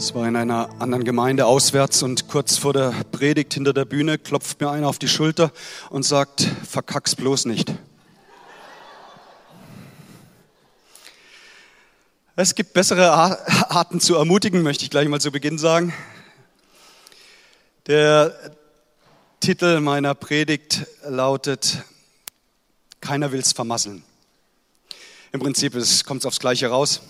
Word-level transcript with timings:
Es 0.00 0.14
war 0.14 0.26
in 0.26 0.34
einer 0.34 0.70
anderen 0.80 1.04
Gemeinde 1.04 1.44
auswärts 1.44 2.02
und 2.02 2.26
kurz 2.26 2.56
vor 2.56 2.72
der 2.72 2.94
Predigt 3.12 3.52
hinter 3.52 3.74
der 3.74 3.84
Bühne 3.84 4.16
klopft 4.16 4.58
mir 4.58 4.70
einer 4.70 4.88
auf 4.88 4.98
die 4.98 5.08
Schulter 5.08 5.52
und 5.90 6.04
sagt, 6.04 6.48
verkack's 6.66 7.14
bloß 7.14 7.44
nicht. 7.44 7.70
Es 12.34 12.54
gibt 12.54 12.72
bessere 12.72 13.12
Arten 13.12 14.00
zu 14.00 14.14
ermutigen, 14.14 14.62
möchte 14.62 14.84
ich 14.84 14.90
gleich 14.90 15.06
mal 15.06 15.20
zu 15.20 15.32
Beginn 15.32 15.58
sagen. 15.58 15.92
Der 17.86 18.34
Titel 19.40 19.80
meiner 19.80 20.14
Predigt 20.14 20.86
lautet, 21.04 21.82
keiner 23.02 23.32
will's 23.32 23.52
vermasseln. 23.52 24.02
Im 25.32 25.40
Prinzip 25.40 25.74
kommt 26.06 26.22
es 26.22 26.26
aufs 26.26 26.40
Gleiche 26.40 26.68
raus. 26.68 27.02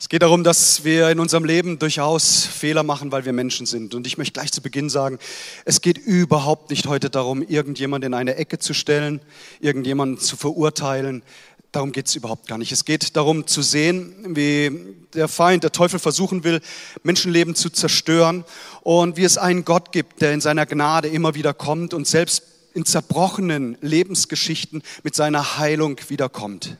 Es 0.00 0.08
geht 0.08 0.22
darum, 0.22 0.44
dass 0.44 0.84
wir 0.84 1.10
in 1.10 1.18
unserem 1.18 1.44
Leben 1.44 1.80
durchaus 1.80 2.46
Fehler 2.46 2.84
machen, 2.84 3.10
weil 3.10 3.24
wir 3.24 3.32
Menschen 3.32 3.66
sind. 3.66 3.96
Und 3.96 4.06
ich 4.06 4.16
möchte 4.16 4.34
gleich 4.34 4.52
zu 4.52 4.62
Beginn 4.62 4.88
sagen, 4.88 5.18
es 5.64 5.80
geht 5.80 5.98
überhaupt 5.98 6.70
nicht 6.70 6.86
heute 6.86 7.10
darum, 7.10 7.42
irgendjemand 7.42 8.04
in 8.04 8.14
eine 8.14 8.36
Ecke 8.36 8.60
zu 8.60 8.74
stellen, 8.74 9.20
irgendjemanden 9.58 10.20
zu 10.20 10.36
verurteilen. 10.36 11.24
Darum 11.72 11.90
geht 11.90 12.06
es 12.06 12.14
überhaupt 12.14 12.46
gar 12.46 12.58
nicht. 12.58 12.70
Es 12.70 12.84
geht 12.84 13.16
darum 13.16 13.48
zu 13.48 13.60
sehen, 13.60 14.14
wie 14.36 14.70
der 15.14 15.26
Feind, 15.26 15.64
der 15.64 15.72
Teufel 15.72 15.98
versuchen 15.98 16.44
will, 16.44 16.60
Menschenleben 17.02 17.56
zu 17.56 17.68
zerstören 17.68 18.44
und 18.82 19.16
wie 19.16 19.24
es 19.24 19.36
einen 19.36 19.64
Gott 19.64 19.90
gibt, 19.90 20.20
der 20.20 20.32
in 20.32 20.40
seiner 20.40 20.64
Gnade 20.64 21.08
immer 21.08 21.34
wieder 21.34 21.54
kommt 21.54 21.92
und 21.92 22.06
selbst 22.06 22.44
in 22.72 22.84
zerbrochenen 22.84 23.76
Lebensgeschichten 23.80 24.84
mit 25.02 25.16
seiner 25.16 25.58
Heilung 25.58 25.96
wiederkommt. 26.06 26.76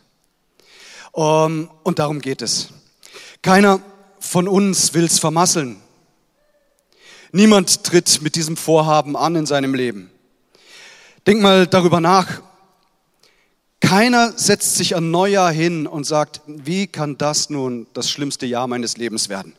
Um, 1.11 1.69
und 1.83 1.99
darum 1.99 2.21
geht 2.21 2.43
es. 2.43 2.69
Keiner 3.43 3.81
von 4.21 4.49
uns 4.49 4.95
will's 4.95 5.19
vermasseln. 5.19 5.81
Niemand 7.33 7.85
tritt 7.85 8.23
mit 8.23 8.37
diesem 8.37 8.57
Vorhaben 8.57 9.17
an 9.17 9.37
in 9.37 9.47
seinem 9.47 9.75
Leben. 9.75 10.11
Denk 11.27 11.43
mal 11.43 11.67
darüber 11.67 12.01
nach. 12.01 12.41
Keiner 13.81 14.33
setzt 14.37 14.77
sich 14.77 14.97
an 14.97 15.11
Neujahr 15.11 15.53
hin 15.53 15.87
und 15.87 16.05
sagt, 16.05 16.41
wie 16.47 16.87
kann 16.87 17.17
das 17.17 17.49
nun 17.49 17.87
das 17.93 18.11
schlimmste 18.11 18.47
Jahr 18.47 18.67
meines 18.67 18.97
Lebens 18.97 19.29
werden? 19.29 19.55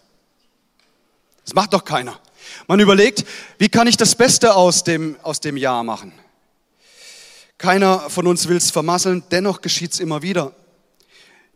Das 1.46 1.54
macht 1.54 1.74
doch 1.74 1.86
keiner. 1.86 2.20
Man 2.68 2.80
überlegt, 2.80 3.26
wie 3.58 3.70
kann 3.70 3.88
ich 3.88 3.98
das 3.98 4.16
Beste 4.16 4.56
aus 4.56 4.84
dem, 4.84 5.16
aus 5.24 5.40
dem 5.40 5.58
Jahr 5.58 5.84
machen? 5.84 6.12
Keiner 7.58 8.10
von 8.10 8.28
uns 8.28 8.48
will's 8.48 8.72
vermasseln, 8.72 9.24
dennoch 9.32 9.62
geschieht's 9.62 10.00
immer 10.00 10.22
wieder. 10.22 10.54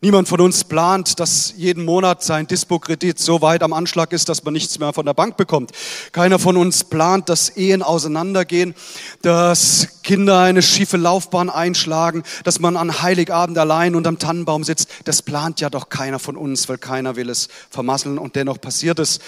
Niemand 0.03 0.27
von 0.27 0.41
uns 0.41 0.65
plant, 0.65 1.21
dass 1.21 1.53
jeden 1.55 1.85
Monat 1.85 2.21
sein 2.21 2.45
Dispo-Kredit 2.45 3.17
so 3.17 3.41
weit 3.41 3.63
am 3.63 3.71
Anschlag 3.71 4.11
ist, 4.11 4.27
dass 4.27 4.43
man 4.43 4.53
nichts 4.53 4.77
mehr 4.77 4.91
von 4.91 5.05
der 5.05 5.13
Bank 5.13 5.37
bekommt. 5.37 5.71
Keiner 6.11 6.39
von 6.39 6.57
uns 6.57 6.83
plant, 6.83 7.29
dass 7.29 7.47
Ehen 7.47 7.81
auseinandergehen, 7.81 8.75
dass 9.21 10.01
Kinder 10.03 10.41
eine 10.41 10.61
schiefe 10.61 10.97
Laufbahn 10.97 11.49
einschlagen, 11.49 12.23
dass 12.43 12.59
man 12.59 12.75
an 12.75 13.01
Heiligabend 13.01 13.57
allein 13.57 13.95
unterm 13.95 14.19
Tannenbaum 14.19 14.65
sitzt. 14.65 14.89
Das 15.05 15.21
plant 15.21 15.61
ja 15.61 15.69
doch 15.69 15.87
keiner 15.87 16.19
von 16.19 16.35
uns, 16.35 16.67
weil 16.67 16.79
keiner 16.79 17.15
will 17.15 17.29
es 17.29 17.47
vermasseln. 17.69 18.17
Und 18.17 18.35
dennoch 18.35 18.59
passiert 18.59 18.99
es, 18.99 19.19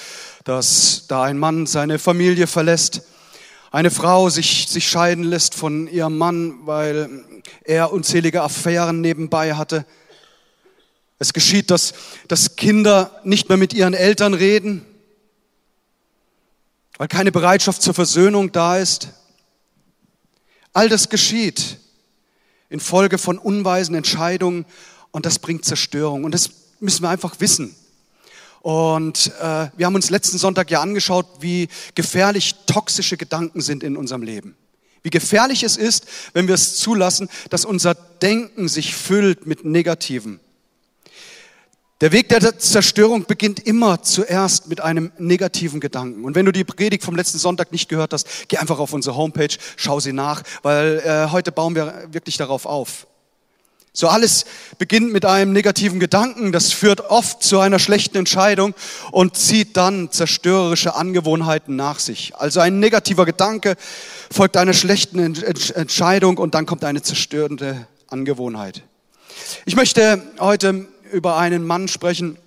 dass 0.44 1.06
da 1.08 1.24
ein 1.24 1.38
Mann 1.38 1.68
seine 1.68 2.00
Familie 2.00 2.48
verlässt, 2.48 3.04
eine 3.72 3.92
Frau 3.92 4.30
sich, 4.30 4.68
sich 4.68 4.90
scheiden 4.90 5.24
lässt 5.24 5.56
von 5.56 5.88
ihrem 5.88 6.18
Mann, 6.18 6.56
weil 6.66 7.24
er 7.64 7.94
unzählige 7.94 8.42
Affären 8.42 9.00
nebenbei 9.00 9.54
hatte 9.54 9.86
es 11.20 11.34
geschieht, 11.34 11.72
dass, 11.72 11.94
dass 12.28 12.56
Kinder 12.56 13.20
nicht 13.24 13.50
mehr 13.50 13.58
mit 13.58 13.74
ihren 13.74 13.94
Eltern 13.94 14.34
reden, 14.34 14.86
weil 16.98 17.08
keine 17.08 17.32
Bereitschaft 17.32 17.82
zur 17.82 17.94
Versöhnung 17.94 18.52
da 18.52 18.78
ist. 18.78 19.10
All 20.74 20.90
das 20.90 21.10
geschieht 21.10 21.78
infolge 22.70 23.18
von 23.18 23.38
unweisen 23.38 23.96
Entscheidungen 23.96 24.66
und 25.12 25.26
das 25.26 25.40
bringt 25.40 25.66
Zerstörung. 25.66 26.24
Und 26.24 26.34
das 26.34 26.50
müssen 26.80 27.04
wir 27.04 27.10
einfach 27.10 27.40
wissen. 27.40 27.76
Und 28.62 29.32
äh, 29.40 29.70
wir 29.78 29.86
haben 29.86 29.96
uns 29.96 30.10
letzten 30.10 30.38
Sonntag 30.38 30.72
ja 30.72 30.82
angeschaut, 30.82 31.28
wie 31.40 31.68
gefährlich 31.94 32.56
toxische 32.66 33.16
Gedanken 33.16 33.62
sind 33.62 33.84
in 33.84 33.96
unserem 33.96 34.24
Leben. 34.24 34.58
Wie 35.04 35.12
gefährlich 35.12 35.62
es 35.64 35.78
ist, 35.78 36.06
wenn 36.34 36.48
wir 36.48 36.56
es 36.56 36.78
zulassen, 36.78 37.30
dass 37.52 37.64
unser 37.64 37.94
Denken 37.94 38.68
sich 38.68 38.96
füllt 38.96 39.46
mit 39.46 39.64
Negativen. 39.64 40.40
Der 42.02 42.12
Weg 42.12 42.28
der 42.28 42.60
Zerstörung 42.60 43.24
beginnt 43.26 43.62
immer 43.66 44.02
zuerst 44.02 44.68
mit 44.68 44.82
einem 44.82 45.14
negativen 45.18 45.80
Gedanken. 45.80 46.26
Und 46.26 46.36
wenn 46.36 46.46
du 46.46 46.52
die 46.52 46.66
Predigt 46.66 47.06
vom 47.06 47.16
letzten 47.16 47.38
Sonntag 47.38 47.72
nicht 47.72 47.88
gehört 47.88 48.12
hast, 48.12 48.28
geh 48.50 48.58
einfach 48.58 48.80
auf 48.80 48.92
unsere 48.92 49.16
Homepage, 49.16 49.56
schau 49.78 50.02
sie 50.02 50.12
nach, 50.12 50.44
weil 50.62 51.02
äh, 51.06 51.32
heute 51.32 51.54
bauen 51.54 51.74
wir 51.74 52.10
wirklich 52.12 52.36
darauf 52.36 52.66
auf. 52.66 53.08
So 53.94 54.10
alles 54.10 54.44
beginnt 54.78 55.14
mit 55.14 55.24
einem 55.24 55.54
negativen 55.54 56.02
Gedanken, 56.02 56.52
das 56.52 56.74
führt 56.74 57.00
oft 57.00 57.42
zu 57.42 57.62
einer 57.62 57.80
schlechten 57.80 58.18
Entscheidung 58.18 58.74
und 59.12 59.38
zieht 59.38 59.78
dann 59.78 60.12
zerstörerische 60.12 60.96
Angewohnheiten 60.96 61.78
nach 61.78 62.00
sich. 62.00 62.36
Also 62.36 62.60
ein 62.60 62.82
negativer 62.82 63.26
Gedanke 63.26 63.78
folgt 64.30 64.58
einer 64.58 64.74
schlechten 64.74 65.20
Entscheidung 65.20 66.40
und 66.40 66.56
dann 66.56 66.66
kommt 66.66 66.84
eine 66.84 67.04
zerstörende 67.04 67.88
Angewohnheit. 68.10 68.84
Ich 69.66 69.78
möchte 69.78 70.22
heute 70.40 70.90
über 71.12 71.38
einen 71.38 71.66
Mann 71.66 71.88
sprechen, 71.88 72.38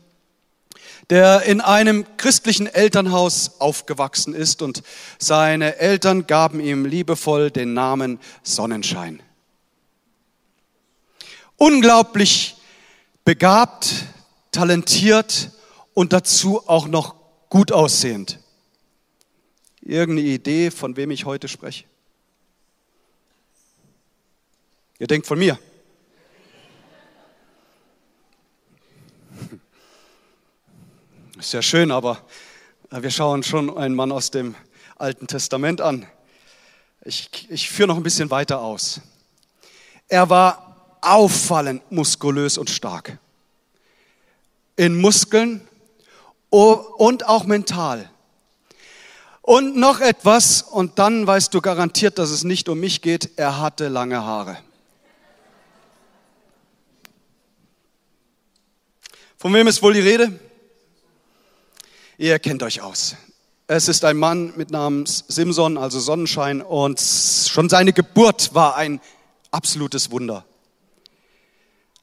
der 1.11 1.43
in 1.43 1.61
einem 1.61 2.05
christlichen 2.17 2.67
Elternhaus 2.67 3.61
aufgewachsen 3.61 4.35
ist 4.35 4.61
und 4.61 4.83
seine 5.19 5.77
Eltern 5.79 6.27
gaben 6.27 6.61
ihm 6.61 6.85
liebevoll 6.85 7.51
den 7.51 7.73
Namen 7.73 8.21
Sonnenschein. 8.43 9.23
Unglaublich 11.57 12.57
begabt, 13.25 14.05
talentiert 14.53 15.51
und 15.95 16.13
dazu 16.13 16.63
auch 16.69 16.87
noch 16.87 17.15
gut 17.49 17.73
aussehend. 17.73 18.39
Irgendeine 19.81 20.29
Idee, 20.29 20.71
von 20.71 20.97
wem 20.97 21.11
ich 21.11 21.25
heute 21.25 21.49
spreche? 21.49 21.85
Ihr 24.99 25.07
denkt 25.07 25.27
von 25.27 25.39
mir. 25.39 25.59
Ist 31.39 31.53
ja 31.53 31.63
schön, 31.63 31.93
aber 31.93 32.19
äh, 32.91 33.01
wir 33.01 33.13
schauen 33.13 33.45
schon 33.45 33.77
einen 33.79 33.95
Mann 33.95 34.11
aus 34.11 34.33
dem 34.33 34.57
Alten 34.97 35.29
Testament 35.29 35.81
an. 35.81 36.05
Ich, 37.05 37.47
ich 37.49 37.71
führe 37.71 37.87
noch 37.87 37.97
ein 37.97 38.03
bisschen 38.03 38.33
weiter 38.33 38.61
aus. 38.61 39.01
Er 40.09 40.31
war 40.31 40.97
auffallend 41.01 41.93
muskulös 41.93 42.59
und 42.59 42.71
stark. 42.71 43.19
In 44.75 45.01
Muskeln 45.01 45.61
und 46.51 47.29
auch 47.29 47.45
mental. 47.45 48.11
Und 49.43 49.77
noch 49.77 50.01
etwas, 50.01 50.63
und 50.63 50.99
dann 50.99 51.25
weißt 51.25 51.55
du 51.55 51.61
garantiert, 51.61 52.19
dass 52.19 52.31
es 52.31 52.43
nicht 52.43 52.69
um 52.69 52.81
mich 52.81 53.01
geht, 53.01 53.31
er 53.37 53.61
hatte 53.61 53.87
lange 53.87 54.25
Haare. 54.25 54.59
Von 59.37 59.55
wem 59.55 59.69
ist 59.69 59.81
wohl 59.85 59.95
die 59.95 60.01
Rede? 60.01 60.48
Ihr 62.21 62.41
kennt 62.41 62.65
euch 62.65 62.81
aus. 62.81 63.15
Es 63.69 63.87
ist 63.87 64.05
ein 64.05 64.17
Mann 64.17 64.53
mit 64.57 64.73
Namens 64.73 65.25
Simson, 65.29 65.79
also 65.79 66.01
Sonnenschein, 66.01 66.61
und 66.61 67.01
schon 67.01 67.69
seine 67.69 67.93
Geburt 67.93 68.53
war 68.55 68.75
ein 68.75 69.01
absolutes 69.53 70.11
Wunder. 70.11 70.45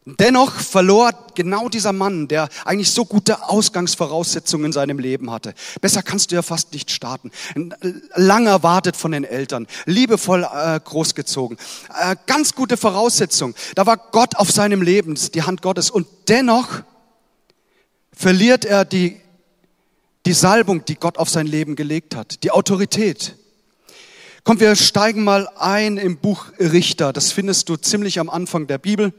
Dennoch 0.06 0.54
verlor 0.54 1.12
genau 1.34 1.68
dieser 1.68 1.92
Mann, 1.92 2.30
der 2.30 2.48
eigentlich 2.64 2.92
so 2.92 3.04
gute 3.04 3.50
Ausgangsvoraussetzungen 3.50 4.68
in 4.68 4.72
seinem 4.72 5.00
Leben 5.00 5.32
hatte. 5.32 5.54
Besser 5.82 6.02
kannst 6.02 6.32
du 6.32 6.36
ja 6.36 6.44
fast 6.44 6.72
nicht 6.72 6.92
starten. 6.92 7.32
Lang 8.14 8.48
erwartet 8.48 8.96
von 8.96 9.12
den 9.12 9.26
Eltern, 9.26 9.68
liebevoll 9.86 10.46
äh, 10.46 10.80
großgezogen. 10.80 11.58
Äh, 11.94 12.16
ganz 12.26 12.56
gute 12.56 12.78
Voraussetzungen. 12.78 13.54
Da 13.76 13.86
war 13.86 13.98
Gott 13.98 14.38
auf 14.38 14.50
seinem 14.50 14.82
Leben, 14.82 15.16
die 15.34 15.44
Hand 15.44 15.62
Gottes. 15.62 15.90
Und 15.90 16.08
dennoch 16.30 16.70
verliert 18.14 18.64
er 18.64 18.86
die 18.86 19.20
die 20.26 20.34
Salbung, 20.34 20.86
die 20.86 20.96
Gott 20.96 21.18
auf 21.18 21.30
sein 21.30 21.48
Leben 21.48 21.76
gelegt 21.76 22.16
hat, 22.16 22.44
die 22.44 22.52
Autorität. 22.52 23.36
Kommt, 24.44 24.60
wir 24.60 24.76
steigen 24.76 25.24
mal 25.24 25.48
ein 25.58 25.98
im 25.98 26.18
Buch 26.18 26.48
Richter. 26.60 27.14
Das 27.14 27.32
findest 27.32 27.70
du 27.70 27.78
ziemlich 27.78 28.20
am 28.20 28.30
Anfang 28.30 28.68
der 28.68 28.78
Bibel. 28.78 29.14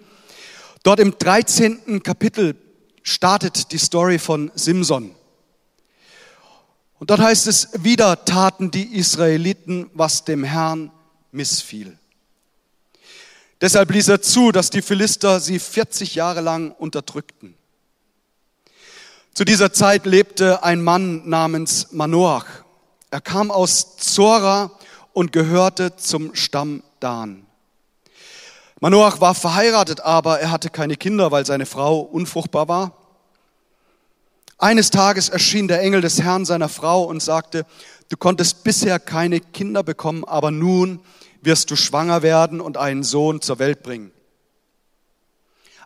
Dort 0.82 1.00
im 1.00 1.18
13. 1.18 2.02
Kapitel 2.02 2.54
startet 3.02 3.72
die 3.72 3.78
Story 3.78 4.18
von 4.18 4.52
Simson. 4.54 5.14
Und 6.98 7.10
dort 7.10 7.20
heißt 7.20 7.46
es, 7.46 7.68
wieder 7.82 8.24
taten 8.24 8.70
die 8.70 8.96
Israeliten, 8.96 9.90
was 9.94 10.24
dem 10.24 10.44
Herrn 10.44 10.90
missfiel. 11.32 11.98
Deshalb 13.60 13.90
ließ 13.90 14.08
er 14.08 14.22
zu, 14.22 14.52
dass 14.52 14.70
die 14.70 14.82
Philister 14.82 15.40
sie 15.40 15.58
40 15.58 16.14
Jahre 16.14 16.40
lang 16.40 16.72
unterdrückten. 16.72 17.54
Zu 19.36 19.44
dieser 19.44 19.70
Zeit 19.70 20.06
lebte 20.06 20.64
ein 20.64 20.82
Mann 20.82 21.28
namens 21.28 21.88
Manoach. 21.92 22.46
Er 23.10 23.20
kam 23.20 23.50
aus 23.50 23.98
Zora 23.98 24.70
und 25.12 25.30
gehörte 25.30 25.94
zum 25.94 26.34
Stamm 26.34 26.82
Dan. 27.00 27.44
Manoach 28.80 29.20
war 29.20 29.34
verheiratet, 29.34 30.00
aber 30.00 30.40
er 30.40 30.50
hatte 30.50 30.70
keine 30.70 30.96
Kinder, 30.96 31.32
weil 31.32 31.44
seine 31.44 31.66
Frau 31.66 32.00
unfruchtbar 32.00 32.68
war. 32.68 32.96
Eines 34.56 34.88
Tages 34.88 35.28
erschien 35.28 35.68
der 35.68 35.82
Engel 35.82 36.00
des 36.00 36.22
Herrn 36.22 36.46
seiner 36.46 36.70
Frau 36.70 37.04
und 37.04 37.22
sagte, 37.22 37.66
du 38.08 38.16
konntest 38.16 38.64
bisher 38.64 38.98
keine 38.98 39.40
Kinder 39.40 39.82
bekommen, 39.82 40.24
aber 40.24 40.50
nun 40.50 41.00
wirst 41.42 41.70
du 41.70 41.76
schwanger 41.76 42.22
werden 42.22 42.62
und 42.62 42.78
einen 42.78 43.02
Sohn 43.02 43.42
zur 43.42 43.58
Welt 43.58 43.82
bringen. 43.82 44.12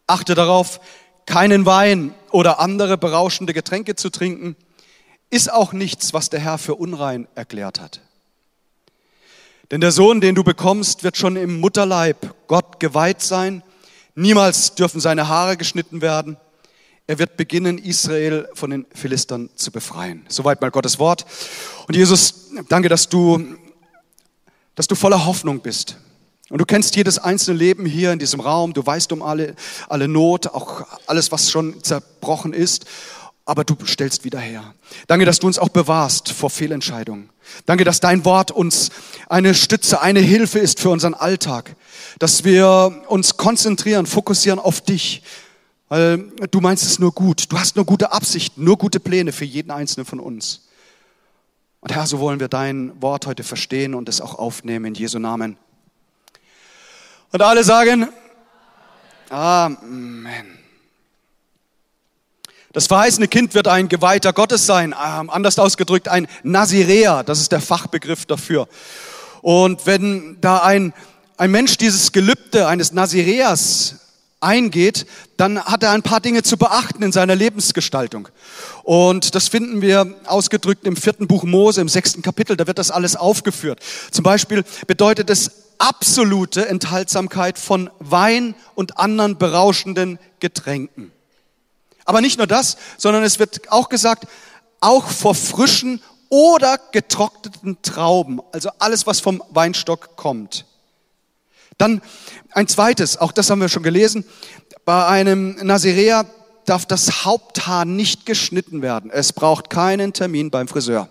Achte 0.06 0.36
darauf, 0.36 0.80
keinen 1.30 1.64
Wein 1.64 2.12
oder 2.32 2.58
andere 2.58 2.98
berauschende 2.98 3.54
Getränke 3.54 3.94
zu 3.94 4.10
trinken, 4.10 4.56
ist 5.30 5.50
auch 5.50 5.72
nichts, 5.72 6.12
was 6.12 6.28
der 6.28 6.40
Herr 6.40 6.58
für 6.58 6.74
unrein 6.74 7.28
erklärt 7.36 7.80
hat. 7.80 8.00
Denn 9.70 9.80
der 9.80 9.92
Sohn, 9.92 10.20
den 10.20 10.34
du 10.34 10.42
bekommst, 10.42 11.04
wird 11.04 11.16
schon 11.16 11.36
im 11.36 11.60
Mutterleib 11.60 12.34
Gott 12.48 12.80
geweiht 12.80 13.22
sein. 13.22 13.62
Niemals 14.16 14.74
dürfen 14.74 15.00
seine 15.00 15.28
Haare 15.28 15.56
geschnitten 15.56 16.00
werden. 16.02 16.36
Er 17.06 17.20
wird 17.20 17.36
beginnen, 17.36 17.78
Israel 17.78 18.48
von 18.54 18.70
den 18.70 18.86
Philistern 18.92 19.50
zu 19.54 19.70
befreien. 19.70 20.26
Soweit 20.28 20.60
mal 20.60 20.72
Gottes 20.72 20.98
Wort. 20.98 21.26
Und 21.86 21.94
Jesus, 21.94 22.50
danke, 22.68 22.88
dass 22.88 23.08
du, 23.08 23.54
dass 24.74 24.88
du 24.88 24.96
voller 24.96 25.26
Hoffnung 25.26 25.60
bist. 25.60 25.96
Und 26.50 26.58
du 26.58 26.64
kennst 26.64 26.96
jedes 26.96 27.18
einzelne 27.18 27.56
Leben 27.56 27.86
hier 27.86 28.12
in 28.12 28.18
diesem 28.18 28.40
Raum. 28.40 28.72
Du 28.72 28.84
weißt 28.84 29.12
um 29.12 29.22
alle, 29.22 29.54
alle 29.88 30.08
Not, 30.08 30.48
auch 30.48 30.84
alles, 31.06 31.30
was 31.30 31.50
schon 31.50 31.82
zerbrochen 31.82 32.52
ist. 32.52 32.86
Aber 33.44 33.64
du 33.64 33.76
stellst 33.86 34.24
wieder 34.24 34.40
her. 34.40 34.74
Danke, 35.06 35.24
dass 35.24 35.38
du 35.38 35.46
uns 35.46 35.58
auch 35.58 35.68
bewahrst 35.68 36.32
vor 36.32 36.50
Fehlentscheidungen. 36.50 37.30
Danke, 37.66 37.84
dass 37.84 38.00
dein 38.00 38.24
Wort 38.24 38.50
uns 38.50 38.90
eine 39.28 39.54
Stütze, 39.54 40.02
eine 40.02 40.20
Hilfe 40.20 40.58
ist 40.58 40.80
für 40.80 40.90
unseren 40.90 41.14
Alltag. 41.14 41.76
Dass 42.18 42.44
wir 42.44 43.02
uns 43.06 43.36
konzentrieren, 43.36 44.06
fokussieren 44.06 44.58
auf 44.58 44.80
dich. 44.80 45.22
Weil 45.88 46.18
du 46.50 46.60
meinst 46.60 46.84
es 46.84 46.98
nur 46.98 47.12
gut. 47.12 47.50
Du 47.50 47.58
hast 47.58 47.76
nur 47.76 47.84
gute 47.84 48.12
Absichten, 48.12 48.64
nur 48.64 48.76
gute 48.76 48.98
Pläne 48.98 49.32
für 49.32 49.44
jeden 49.44 49.70
einzelnen 49.70 50.04
von 50.04 50.18
uns. 50.18 50.62
Und 51.80 51.94
Herr, 51.94 52.06
so 52.06 52.18
wollen 52.18 52.40
wir 52.40 52.48
dein 52.48 53.00
Wort 53.00 53.26
heute 53.26 53.44
verstehen 53.44 53.94
und 53.94 54.08
es 54.08 54.20
auch 54.20 54.34
aufnehmen 54.34 54.86
in 54.86 54.94
Jesu 54.94 55.18
Namen. 55.18 55.56
Und 57.32 57.42
alle 57.42 57.62
sagen, 57.62 58.08
Amen. 59.30 60.58
Das 62.72 62.88
verheißene 62.88 63.28
Kind 63.28 63.54
wird 63.54 63.68
ein 63.68 63.88
Geweihter 63.88 64.32
Gottes 64.32 64.66
sein, 64.66 64.92
ähm, 64.92 65.30
anders 65.30 65.58
ausgedrückt 65.58 66.08
ein 66.08 66.26
Naziräer, 66.42 67.22
das 67.24 67.40
ist 67.40 67.52
der 67.52 67.60
Fachbegriff 67.60 68.26
dafür. 68.26 68.68
Und 69.42 69.86
wenn 69.86 70.38
da 70.40 70.58
ein, 70.58 70.92
ein 71.36 71.50
Mensch 71.50 71.76
dieses 71.78 72.12
Gelübde 72.12 72.66
eines 72.66 72.92
Naziräers 72.92 73.96
eingeht, 74.40 75.06
dann 75.36 75.64
hat 75.64 75.82
er 75.82 75.92
ein 75.92 76.02
paar 76.02 76.20
Dinge 76.20 76.42
zu 76.42 76.56
beachten 76.56 77.02
in 77.02 77.12
seiner 77.12 77.36
Lebensgestaltung. 77.36 78.28
Und 78.82 79.34
das 79.34 79.48
finden 79.48 79.82
wir 79.82 80.14
ausgedrückt 80.26 80.86
im 80.86 80.96
vierten 80.96 81.28
Buch 81.28 81.44
Mose, 81.44 81.80
im 81.80 81.88
sechsten 81.88 82.22
Kapitel, 82.22 82.56
da 82.56 82.66
wird 82.66 82.78
das 82.78 82.90
alles 82.90 83.14
aufgeführt. 83.14 83.80
Zum 84.10 84.24
Beispiel 84.24 84.64
bedeutet 84.86 85.30
es 85.30 85.69
absolute 85.80 86.68
Enthaltsamkeit 86.68 87.58
von 87.58 87.90
Wein 87.98 88.54
und 88.74 88.98
anderen 88.98 89.38
berauschenden 89.38 90.18
Getränken. 90.38 91.10
Aber 92.04 92.20
nicht 92.20 92.38
nur 92.38 92.46
das, 92.46 92.76
sondern 92.98 93.24
es 93.24 93.38
wird 93.38 93.72
auch 93.72 93.88
gesagt, 93.88 94.26
auch 94.80 95.08
vor 95.08 95.34
frischen 95.34 96.02
oder 96.28 96.78
getrockneten 96.92 97.82
Trauben, 97.82 98.40
also 98.52 98.70
alles, 98.78 99.06
was 99.06 99.20
vom 99.20 99.42
Weinstock 99.50 100.16
kommt. 100.16 100.64
Dann 101.76 102.02
ein 102.52 102.68
zweites, 102.68 103.16
auch 103.16 103.32
das 103.32 103.50
haben 103.50 103.60
wir 103.60 103.68
schon 103.68 103.82
gelesen, 103.82 104.24
bei 104.84 105.06
einem 105.06 105.56
Nazirea 105.62 106.24
darf 106.66 106.86
das 106.86 107.24
Haupthaar 107.24 107.84
nicht 107.84 108.26
geschnitten 108.26 108.82
werden. 108.82 109.10
Es 109.10 109.32
braucht 109.32 109.70
keinen 109.70 110.12
Termin 110.12 110.50
beim 110.50 110.68
Friseur. 110.68 111.08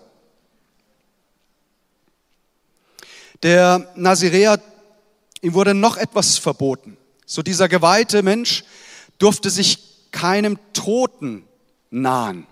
Der 3.42 3.90
Nazirea, 3.96 4.58
ihm 5.40 5.54
wurde 5.54 5.74
noch 5.74 5.96
etwas 5.96 6.38
verboten. 6.38 6.96
So 7.24 7.42
dieser 7.42 7.68
geweihte 7.68 8.22
Mensch 8.22 8.64
durfte 9.18 9.50
sich 9.50 9.78
keinem 10.10 10.58
Toten 10.72 11.44
nahen. 11.90 12.46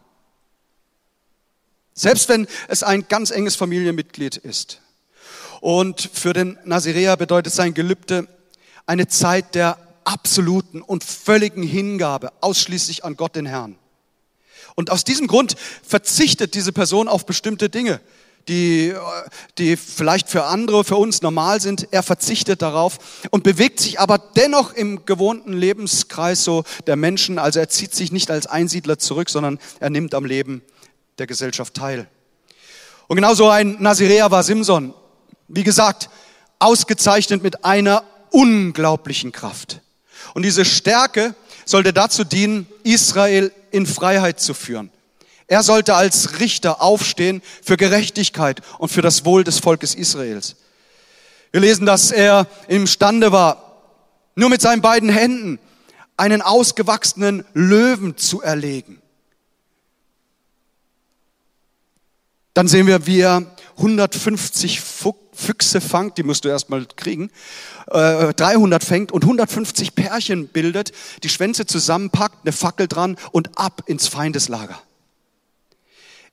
Selbst 1.95 2.29
wenn 2.29 2.47
es 2.69 2.83
ein 2.83 3.07
ganz 3.09 3.31
enges 3.31 3.57
Familienmitglied 3.57 4.37
ist. 4.37 4.81
Und 5.61 6.09
für 6.13 6.33
den 6.33 6.57
Nazirea 6.65 7.17
bedeutet 7.17 7.53
sein 7.53 7.75
Gelübde 7.75 8.29
eine 8.87 9.09
Zeit 9.09 9.55
der 9.57 9.77
absoluten 10.05 10.81
und 10.81 11.05
völligen 11.05 11.63
Hingabe 11.63 12.33
ausschließlich 12.41 13.05
an 13.05 13.17
Gott 13.17 13.35
den 13.37 13.47
Herrn. 13.47 13.77
Und 14.77 14.91
aus 14.91 15.03
diesem 15.03 15.27
Grund 15.27 15.57
verzichtet 15.83 16.55
diese 16.55 16.73
Person 16.73 17.09
auf 17.09 17.27
bestimmte 17.27 17.69
Dinge 17.69 18.01
die, 18.49 18.95
die 19.59 19.77
vielleicht 19.77 20.29
für 20.29 20.45
andere, 20.45 20.85
für 20.85 20.97
uns 20.97 21.23
normal 21.23 21.61
sind. 21.61 21.89
Er 21.91 22.03
verzichtet 22.03 22.63
darauf 22.63 22.99
und 23.31 23.45
bewegt 23.45 23.81
sich 23.81 24.01
aber 24.01 24.19
dennoch 24.19 24.73
im 24.73 25.05
gewohnten 25.05 25.53
Lebenskreis 25.53 26.45
so 26.45 26.65
der 26.87 26.97
Menschen. 26.97 27.39
Also 27.39 27.61
er 27.61 27.69
zieht 27.69 27.95
sich 27.95 28.13
nicht 28.13 28.31
als 28.31 28.47
Einsiedler 28.47 28.99
zurück, 28.99 29.31
sondern 29.31 29.59
er 29.81 29.91
nimmt 29.91 30.15
am 30.15 30.25
Leben 30.25 30.63
der 31.19 31.27
Gesellschaft 31.27 31.75
teil. 31.75 32.09
Und 33.07 33.17
genauso 33.17 33.49
ein 33.49 33.77
Naziräer 33.81 34.31
war 34.31 34.43
Simson. 34.43 34.95
Wie 35.49 35.65
gesagt, 35.65 36.11
ausgezeichnet 36.59 37.43
mit 37.43 37.65
einer 37.65 38.05
unglaublichen 38.31 39.33
Kraft. 39.33 39.81
Und 40.35 40.43
diese 40.43 40.65
Stärke 40.65 41.35
sollte 41.65 41.93
dazu 41.93 42.25
dienen, 42.25 42.67
Israel 42.83 43.53
in 43.71 43.87
Freiheit 43.87 44.41
zu 44.41 44.55
führen. 44.55 44.91
Er 45.49 45.63
sollte 45.63 45.95
als 45.95 46.41
Richter 46.41 46.83
aufstehen 46.83 47.43
für 47.63 47.79
Gerechtigkeit 47.79 48.61
und 48.79 48.91
für 48.91 49.01
das 49.03 49.25
Wohl 49.25 49.45
des 49.45 49.59
Volkes 49.59 49.95
Israels. 49.95 50.57
Wir 51.51 51.63
lesen, 51.63 51.87
dass 51.87 52.11
er 52.11 52.47
imstande 52.69 53.33
war, 53.33 53.83
nur 54.35 54.51
mit 54.51 54.61
seinen 54.61 54.83
beiden 54.83 55.09
Händen 55.09 55.59
einen 56.19 56.43
ausgewachsenen 56.43 57.45
Löwen 57.55 58.19
zu 58.19 58.43
erlegen. 58.43 59.01
Dann 62.53 62.69
sehen 62.69 62.87
wir, 62.87 63.07
wie 63.07 63.21
er 63.21 63.47
150 63.79 64.81
Füchse 65.33 65.81
fangt, 65.81 66.19
die 66.19 66.25
musst 66.25 66.45
du 66.45 66.49
erstmal 66.49 66.85
kriegen, 66.97 67.31
300 67.87 68.83
äh, 68.83 68.85
fängt 68.85 69.13
und 69.13 69.23
150 69.23 69.95
Pärchen 69.95 70.49
bildet, 70.49 70.93
die 71.23 71.29
Schwänze 71.29 71.65
zusammenpackt, 71.65 72.39
eine 72.43 72.53
Fackel 72.53 72.89
dran 72.89 73.17
und 73.31 73.57
ab 73.57 73.85
ins 73.87 74.09
Feindeslager. 74.09 74.83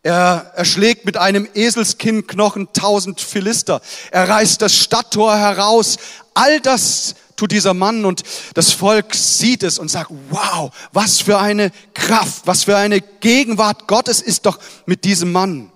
Er 0.05 0.51
erschlägt 0.53 1.05
mit 1.05 1.17
einem 1.17 1.47
Eselskindknochen 1.55 2.71
tausend 2.73 3.19
Philister. 3.19 3.81
Er 4.11 4.29
reißt 4.29 4.61
das 4.61 4.75
Stadttor 4.77 5.35
heraus. 5.35 5.97
All 6.35 6.59
das 6.59 7.15
tut 7.35 7.51
dieser 7.51 7.73
Mann 7.73 8.05
und 8.05 8.21
das 8.53 8.71
Volk 8.71 9.15
sieht 9.15 9.63
es 9.63 9.79
und 9.79 9.89
sagt, 9.89 10.11
wow, 10.29 10.69
was 10.93 11.21
für 11.21 11.39
eine 11.39 11.71
Kraft, 11.95 12.43
was 12.45 12.65
für 12.65 12.77
eine 12.77 13.01
Gegenwart 13.01 13.87
Gottes 13.87 14.21
ist 14.21 14.45
doch 14.45 14.59
mit 14.85 15.05
diesem 15.05 15.31
Mann. 15.31 15.71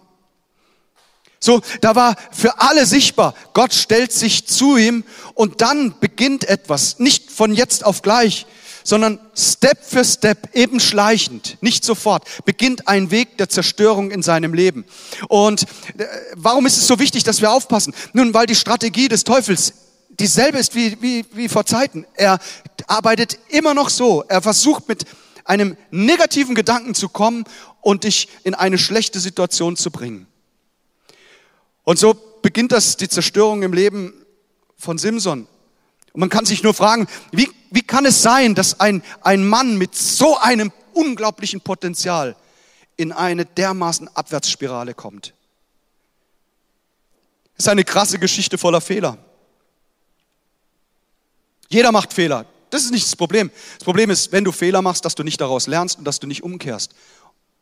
So, 1.39 1.61
da 1.81 1.95
war 1.95 2.15
für 2.31 2.61
alle 2.61 2.85
sichtbar, 2.85 3.33
Gott 3.53 3.73
stellt 3.73 4.11
sich 4.11 4.45
zu 4.45 4.77
ihm 4.77 5.05
und 5.33 5.61
dann 5.61 5.95
beginnt 5.99 6.47
etwas, 6.47 6.99
nicht 6.99 7.31
von 7.31 7.51
jetzt 7.51 7.83
auf 7.83 8.03
gleich, 8.03 8.45
sondern 8.89 9.19
Step 9.35 9.85
für 9.85 10.03
Step, 10.03 10.49
eben 10.55 10.79
schleichend, 10.79 11.59
nicht 11.61 11.85
sofort, 11.85 12.23
beginnt 12.43 12.87
ein 12.87 13.11
Weg 13.11 13.37
der 13.37 13.47
Zerstörung 13.47 14.09
in 14.09 14.23
seinem 14.23 14.55
Leben. 14.55 14.83
Und 15.27 15.63
äh, 15.97 16.07
warum 16.35 16.65
ist 16.65 16.77
es 16.77 16.87
so 16.87 16.97
wichtig, 16.97 17.23
dass 17.23 17.39
wir 17.39 17.51
aufpassen? 17.51 17.93
Nun, 18.13 18.33
weil 18.33 18.47
die 18.47 18.55
Strategie 18.55 19.07
des 19.07 19.23
Teufels 19.25 19.73
dieselbe 20.09 20.57
ist 20.57 20.73
wie, 20.73 20.99
wie, 21.01 21.23
wie 21.33 21.47
vor 21.49 21.67
Zeiten. 21.67 22.07
Er 22.15 22.39
arbeitet 22.87 23.37
immer 23.49 23.75
noch 23.75 23.91
so. 23.91 24.23
Er 24.27 24.41
versucht 24.41 24.87
mit 24.87 25.05
einem 25.45 25.77
negativen 25.91 26.55
Gedanken 26.55 26.95
zu 26.95 27.09
kommen 27.09 27.43
und 27.81 28.05
dich 28.05 28.27
in 28.43 28.55
eine 28.55 28.79
schlechte 28.79 29.19
Situation 29.19 29.77
zu 29.77 29.91
bringen. 29.91 30.25
Und 31.83 31.99
so 31.99 32.15
beginnt 32.41 32.71
das 32.71 32.97
die 32.97 33.07
Zerstörung 33.07 33.61
im 33.61 33.71
Leben 33.71 34.13
von 34.77 34.97
Simson. 34.97 35.47
Und 36.11 36.19
man 36.19 36.29
kann 36.29 36.45
sich 36.45 36.63
nur 36.63 36.73
fragen, 36.73 37.07
wie, 37.31 37.49
wie 37.71 37.81
kann 37.81 38.05
es 38.05 38.21
sein, 38.21 38.55
dass 38.55 38.79
ein, 38.79 39.03
ein 39.21 39.47
Mann 39.47 39.77
mit 39.77 39.95
so 39.95 40.37
einem 40.37 40.71
unglaublichen 40.93 41.61
Potenzial 41.61 42.35
in 42.97 43.11
eine 43.11 43.45
dermaßen 43.45 44.07
Abwärtsspirale 44.15 44.93
kommt? 44.93 45.33
Es 47.55 47.65
ist 47.65 47.69
eine 47.69 47.83
krasse 47.83 48.19
Geschichte 48.19 48.57
voller 48.57 48.81
Fehler. 48.81 49.17
Jeder 51.69 51.91
macht 51.91 52.13
Fehler. 52.13 52.45
Das 52.69 52.83
ist 52.83 52.91
nicht 52.91 53.05
das 53.05 53.15
Problem. 53.15 53.51
Das 53.77 53.83
Problem 53.83 54.09
ist, 54.09 54.31
wenn 54.31 54.43
du 54.43 54.51
Fehler 54.51 54.81
machst, 54.81 55.05
dass 55.05 55.15
du 55.15 55.23
nicht 55.23 55.41
daraus 55.41 55.67
lernst 55.67 55.97
und 55.97 56.05
dass 56.05 56.19
du 56.19 56.27
nicht 56.27 56.43
umkehrst 56.43 56.93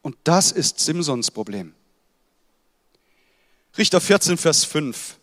Und 0.01 0.15
das 0.23 0.51
ist 0.51 0.79
Simsons 0.79 1.31
Problem. 1.31 1.73
Richter 3.77 4.01
14, 4.01 4.37
Vers 4.37 4.63
5. 4.65 5.17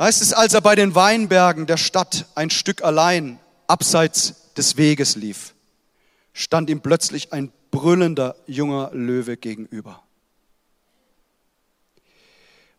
Heißt 0.00 0.22
es, 0.22 0.32
als 0.32 0.54
er 0.54 0.62
bei 0.62 0.74
den 0.76 0.94
Weinbergen 0.94 1.66
der 1.66 1.76
Stadt 1.76 2.24
ein 2.34 2.48
Stück 2.48 2.82
allein 2.82 3.38
abseits 3.66 4.50
des 4.56 4.78
Weges 4.78 5.14
lief, 5.14 5.52
stand 6.32 6.70
ihm 6.70 6.80
plötzlich 6.80 7.34
ein 7.34 7.52
brüllender 7.70 8.34
junger 8.46 8.88
Löwe 8.94 9.36
gegenüber. 9.36 10.02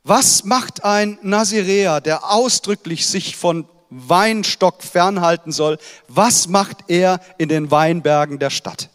Was 0.03 0.45
macht 0.45 0.83
ein 0.83 1.19
Naziräer, 1.21 2.01
der 2.01 2.31
ausdrücklich 2.31 3.05
sich 3.05 3.37
von 3.37 3.69
Weinstock 3.91 4.81
fernhalten 4.81 5.51
soll? 5.51 5.77
Was 6.07 6.47
macht 6.47 6.85
er 6.87 7.19
in 7.37 7.49
den 7.49 7.69
Weinbergen 7.69 8.39
der 8.39 8.49
Stadt? 8.49 8.89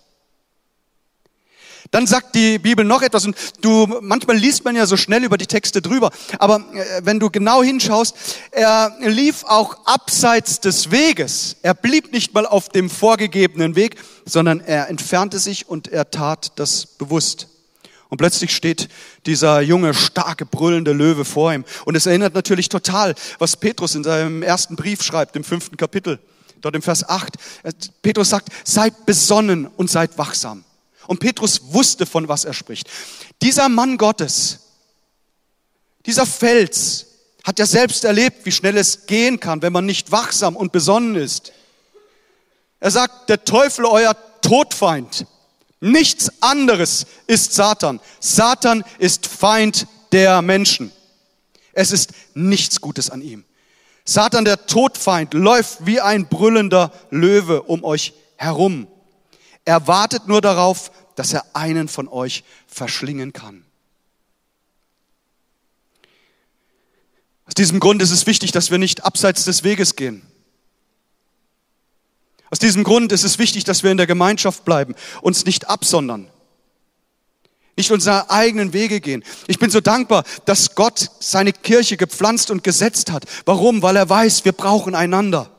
Dann 1.90 2.06
sagt 2.06 2.34
die 2.34 2.58
Bibel 2.58 2.84
noch 2.84 3.02
etwas 3.02 3.26
und 3.26 3.36
du, 3.60 3.86
manchmal 4.00 4.36
liest 4.36 4.64
man 4.64 4.76
ja 4.76 4.86
so 4.86 4.96
schnell 4.96 5.24
über 5.24 5.38
die 5.38 5.46
Texte 5.46 5.82
drüber, 5.82 6.10
aber 6.38 6.64
äh, 6.74 7.02
wenn 7.02 7.20
du 7.20 7.30
genau 7.30 7.62
hinschaust, 7.62 8.16
er 8.50 8.96
lief 9.00 9.44
auch 9.44 9.86
abseits 9.86 10.60
des 10.60 10.90
Weges. 10.90 11.56
Er 11.62 11.74
blieb 11.74 12.12
nicht 12.12 12.34
mal 12.34 12.46
auf 12.46 12.68
dem 12.68 12.90
vorgegebenen 12.90 13.76
Weg, 13.76 13.96
sondern 14.24 14.60
er 14.60 14.88
entfernte 14.88 15.38
sich 15.38 15.68
und 15.68 15.88
er 15.88 16.10
tat 16.10 16.52
das 16.56 16.86
bewusst. 16.86 17.48
Und 18.08 18.18
plötzlich 18.18 18.54
steht 18.54 18.88
dieser 19.26 19.60
junge, 19.60 19.92
starke, 19.92 20.46
brüllende 20.46 20.92
Löwe 20.92 21.24
vor 21.24 21.52
ihm. 21.52 21.64
Und 21.84 21.96
es 21.96 22.06
erinnert 22.06 22.34
natürlich 22.34 22.68
total, 22.68 23.14
was 23.38 23.56
Petrus 23.56 23.94
in 23.94 24.04
seinem 24.04 24.42
ersten 24.42 24.76
Brief 24.76 25.02
schreibt, 25.02 25.34
im 25.34 25.42
fünften 25.42 25.76
Kapitel, 25.76 26.20
dort 26.60 26.76
im 26.76 26.82
Vers 26.82 27.08
8. 27.08 27.34
Petrus 28.02 28.30
sagt, 28.30 28.50
seid 28.64 29.06
besonnen 29.06 29.66
und 29.66 29.90
seid 29.90 30.16
wachsam. 30.18 30.64
Und 31.06 31.20
Petrus 31.20 31.60
wusste, 31.72 32.06
von 32.06 32.28
was 32.28 32.44
er 32.44 32.52
spricht. 32.52 32.88
Dieser 33.42 33.68
Mann 33.68 33.96
Gottes, 33.98 34.60
dieser 36.04 36.26
Fels, 36.26 37.06
hat 37.44 37.58
ja 37.58 37.66
selbst 37.66 38.04
erlebt, 38.04 38.44
wie 38.44 38.52
schnell 38.52 38.76
es 38.76 39.06
gehen 39.06 39.38
kann, 39.38 39.62
wenn 39.62 39.72
man 39.72 39.86
nicht 39.86 40.10
wachsam 40.10 40.56
und 40.56 40.72
besonnen 40.72 41.14
ist. 41.14 41.52
Er 42.80 42.90
sagt, 42.90 43.28
der 43.28 43.44
Teufel, 43.44 43.84
euer 43.84 44.16
Todfeind, 44.42 45.26
Nichts 45.80 46.32
anderes 46.40 47.06
ist 47.26 47.52
Satan. 47.52 48.00
Satan 48.20 48.82
ist 48.98 49.26
Feind 49.26 49.86
der 50.12 50.40
Menschen. 50.42 50.90
Es 51.72 51.92
ist 51.92 52.12
nichts 52.34 52.80
Gutes 52.80 53.10
an 53.10 53.20
ihm. 53.20 53.44
Satan, 54.04 54.44
der 54.44 54.66
Todfeind, 54.66 55.34
läuft 55.34 55.84
wie 55.84 56.00
ein 56.00 56.28
brüllender 56.28 56.92
Löwe 57.10 57.62
um 57.62 57.84
euch 57.84 58.14
herum. 58.36 58.86
Er 59.66 59.86
wartet 59.88 60.28
nur 60.28 60.40
darauf, 60.40 60.92
dass 61.16 61.32
er 61.32 61.44
einen 61.54 61.88
von 61.88 62.08
euch 62.08 62.44
verschlingen 62.68 63.32
kann. 63.32 63.64
Aus 67.46 67.54
diesem 67.54 67.80
Grund 67.80 68.00
ist 68.00 68.12
es 68.12 68.26
wichtig, 68.26 68.52
dass 68.52 68.70
wir 68.70 68.78
nicht 68.78 69.04
abseits 69.04 69.44
des 69.44 69.64
Weges 69.64 69.96
gehen. 69.96 70.22
Aus 72.50 72.60
diesem 72.60 72.84
Grund 72.84 73.10
ist 73.10 73.24
es 73.24 73.38
wichtig, 73.40 73.64
dass 73.64 73.82
wir 73.82 73.90
in 73.90 73.96
der 73.96 74.06
Gemeinschaft 74.06 74.64
bleiben, 74.64 74.94
uns 75.20 75.44
nicht 75.44 75.68
absondern, 75.68 76.30
nicht 77.76 77.90
unsere 77.90 78.30
eigenen 78.30 78.72
Wege 78.72 79.00
gehen. 79.00 79.24
Ich 79.48 79.58
bin 79.58 79.70
so 79.70 79.80
dankbar, 79.80 80.22
dass 80.44 80.76
Gott 80.76 81.10
seine 81.18 81.52
Kirche 81.52 81.96
gepflanzt 81.96 82.52
und 82.52 82.62
gesetzt 82.62 83.10
hat. 83.10 83.24
Warum? 83.44 83.82
Weil 83.82 83.96
er 83.96 84.08
weiß, 84.08 84.44
wir 84.44 84.52
brauchen 84.52 84.94
einander. 84.94 85.55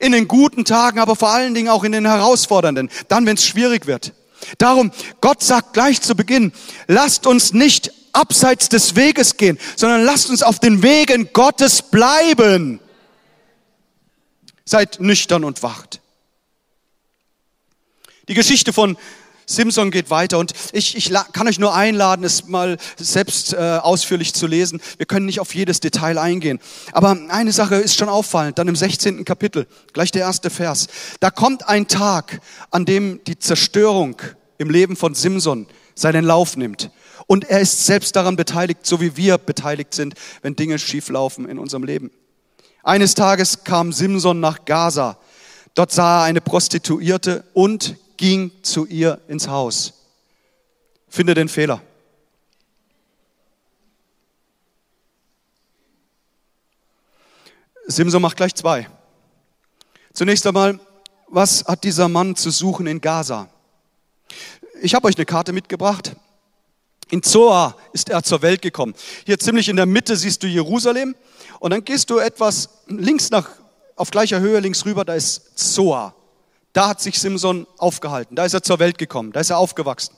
In 0.00 0.12
den 0.12 0.28
guten 0.28 0.64
Tagen, 0.64 0.98
aber 0.98 1.16
vor 1.16 1.30
allen 1.30 1.54
Dingen 1.54 1.68
auch 1.68 1.84
in 1.84 1.92
den 1.92 2.06
herausfordernden, 2.06 2.90
dann, 3.08 3.26
wenn 3.26 3.36
es 3.36 3.44
schwierig 3.44 3.86
wird. 3.86 4.12
Darum, 4.58 4.92
Gott 5.20 5.42
sagt 5.42 5.72
gleich 5.72 6.00
zu 6.02 6.14
Beginn, 6.14 6.52
lasst 6.86 7.26
uns 7.26 7.52
nicht 7.52 7.92
abseits 8.12 8.68
des 8.68 8.96
Weges 8.96 9.36
gehen, 9.36 9.58
sondern 9.76 10.02
lasst 10.04 10.30
uns 10.30 10.42
auf 10.42 10.58
den 10.58 10.82
Wegen 10.82 11.32
Gottes 11.32 11.82
bleiben. 11.82 12.80
Seid 14.64 15.00
nüchtern 15.00 15.44
und 15.44 15.62
wacht. 15.62 16.00
Die 18.28 18.34
Geschichte 18.34 18.72
von 18.72 18.96
Simpson 19.48 19.92
geht 19.92 20.10
weiter 20.10 20.40
und 20.40 20.52
ich, 20.72 20.96
ich 20.96 21.12
kann 21.32 21.46
euch 21.46 21.60
nur 21.60 21.72
einladen, 21.72 22.24
es 22.24 22.48
mal 22.48 22.78
selbst 22.96 23.54
äh, 23.54 23.78
ausführlich 23.80 24.34
zu 24.34 24.48
lesen. 24.48 24.80
Wir 24.96 25.06
können 25.06 25.26
nicht 25.26 25.38
auf 25.38 25.54
jedes 25.54 25.78
Detail 25.78 26.18
eingehen. 26.18 26.58
Aber 26.92 27.16
eine 27.28 27.52
Sache 27.52 27.76
ist 27.76 27.96
schon 27.96 28.08
auffallend, 28.08 28.58
dann 28.58 28.66
im 28.66 28.74
16. 28.74 29.24
Kapitel, 29.24 29.68
gleich 29.92 30.10
der 30.10 30.22
erste 30.22 30.50
Vers. 30.50 30.88
Da 31.20 31.30
kommt 31.30 31.68
ein 31.68 31.86
Tag, 31.86 32.40
an 32.72 32.84
dem 32.86 33.20
die 33.24 33.38
Zerstörung 33.38 34.20
im 34.58 34.68
Leben 34.68 34.96
von 34.96 35.14
Simson 35.14 35.68
seinen 35.94 36.24
Lauf 36.24 36.56
nimmt. 36.56 36.90
Und 37.28 37.48
er 37.48 37.60
ist 37.60 37.86
selbst 37.86 38.16
daran 38.16 38.34
beteiligt, 38.34 38.84
so 38.84 39.00
wie 39.00 39.16
wir 39.16 39.38
beteiligt 39.38 39.94
sind, 39.94 40.14
wenn 40.42 40.56
Dinge 40.56 40.78
schieflaufen 40.78 41.48
in 41.48 41.60
unserem 41.60 41.84
Leben. 41.84 42.10
Eines 42.82 43.14
Tages 43.14 43.62
kam 43.62 43.92
Simson 43.92 44.40
nach 44.40 44.64
Gaza. 44.64 45.18
Dort 45.74 45.92
sah 45.92 46.20
er 46.20 46.24
eine 46.24 46.40
Prostituierte 46.40 47.44
und 47.52 47.96
ging 48.16 48.50
zu 48.62 48.86
ihr 48.86 49.20
ins 49.28 49.48
Haus. 49.48 49.92
Finde 51.08 51.34
den 51.34 51.48
Fehler. 51.48 51.80
Simson 57.86 58.20
macht 58.20 58.36
gleich 58.36 58.54
zwei. 58.54 58.88
Zunächst 60.12 60.46
einmal, 60.46 60.80
was 61.28 61.64
hat 61.66 61.84
dieser 61.84 62.08
Mann 62.08 62.36
zu 62.36 62.50
suchen 62.50 62.86
in 62.86 63.00
Gaza? 63.00 63.48
Ich 64.82 64.94
habe 64.94 65.06
euch 65.06 65.16
eine 65.16 65.26
Karte 65.26 65.52
mitgebracht. 65.52 66.16
In 67.08 67.22
Zoar 67.22 67.76
ist 67.92 68.08
er 68.08 68.22
zur 68.22 68.42
Welt 68.42 68.62
gekommen. 68.62 68.94
Hier 69.24 69.38
ziemlich 69.38 69.68
in 69.68 69.76
der 69.76 69.86
Mitte 69.86 70.16
siehst 70.16 70.42
du 70.42 70.48
Jerusalem 70.48 71.14
und 71.60 71.70
dann 71.70 71.84
gehst 71.84 72.10
du 72.10 72.18
etwas 72.18 72.70
links 72.88 73.30
nach, 73.30 73.48
auf 73.94 74.10
gleicher 74.10 74.40
Höhe 74.40 74.58
links 74.58 74.84
rüber, 74.84 75.04
da 75.04 75.14
ist 75.14 75.56
Zoa. 75.56 76.14
Da 76.76 76.88
hat 76.88 77.00
sich 77.00 77.18
Simson 77.18 77.66
aufgehalten. 77.78 78.36
Da 78.36 78.44
ist 78.44 78.52
er 78.52 78.62
zur 78.62 78.78
Welt 78.78 78.98
gekommen. 78.98 79.32
Da 79.32 79.40
ist 79.40 79.48
er 79.48 79.56
aufgewachsen. 79.56 80.14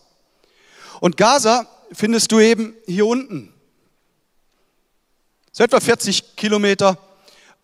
Und 0.99 1.17
Gaza 1.17 1.69
findest 1.93 2.33
du 2.33 2.41
eben 2.41 2.75
hier 2.85 3.07
unten. 3.07 3.55
So 5.53 5.62
etwa 5.62 5.79
40 5.79 6.35
Kilometer 6.35 6.99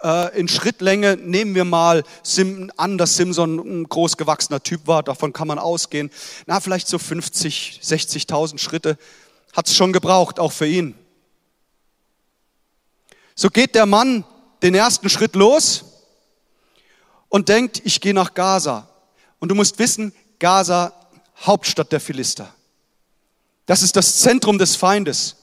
äh, 0.00 0.38
in 0.38 0.46
Schrittlänge. 0.46 1.16
Nehmen 1.16 1.56
wir 1.56 1.64
mal 1.64 2.04
Sim, 2.22 2.70
an, 2.76 2.96
dass 2.96 3.16
Simson 3.16 3.58
ein 3.58 3.88
großgewachsener 3.88 4.62
Typ 4.62 4.86
war. 4.86 5.02
Davon 5.02 5.32
kann 5.32 5.48
man 5.48 5.58
ausgehen. 5.58 6.08
Na, 6.46 6.60
vielleicht 6.60 6.86
so 6.86 7.00
50, 7.00 7.80
60.000 7.82 8.58
Schritte 8.58 8.96
hat 9.54 9.66
es 9.66 9.74
schon 9.74 9.92
gebraucht, 9.92 10.38
auch 10.38 10.52
für 10.52 10.68
ihn. 10.68 10.94
So 13.34 13.48
geht 13.48 13.74
der 13.74 13.86
Mann 13.86 14.24
den 14.62 14.76
ersten 14.76 15.08
Schritt 15.08 15.34
los 15.34 15.93
und 17.34 17.48
denkt, 17.48 17.82
ich 17.84 18.00
gehe 18.00 18.14
nach 18.14 18.32
Gaza. 18.32 18.88
Und 19.40 19.48
du 19.48 19.56
musst 19.56 19.80
wissen, 19.80 20.12
Gaza, 20.38 20.92
Hauptstadt 21.40 21.90
der 21.90 21.98
Philister. 21.98 22.54
Das 23.66 23.82
ist 23.82 23.96
das 23.96 24.20
Zentrum 24.20 24.56
des 24.56 24.76
Feindes. 24.76 25.34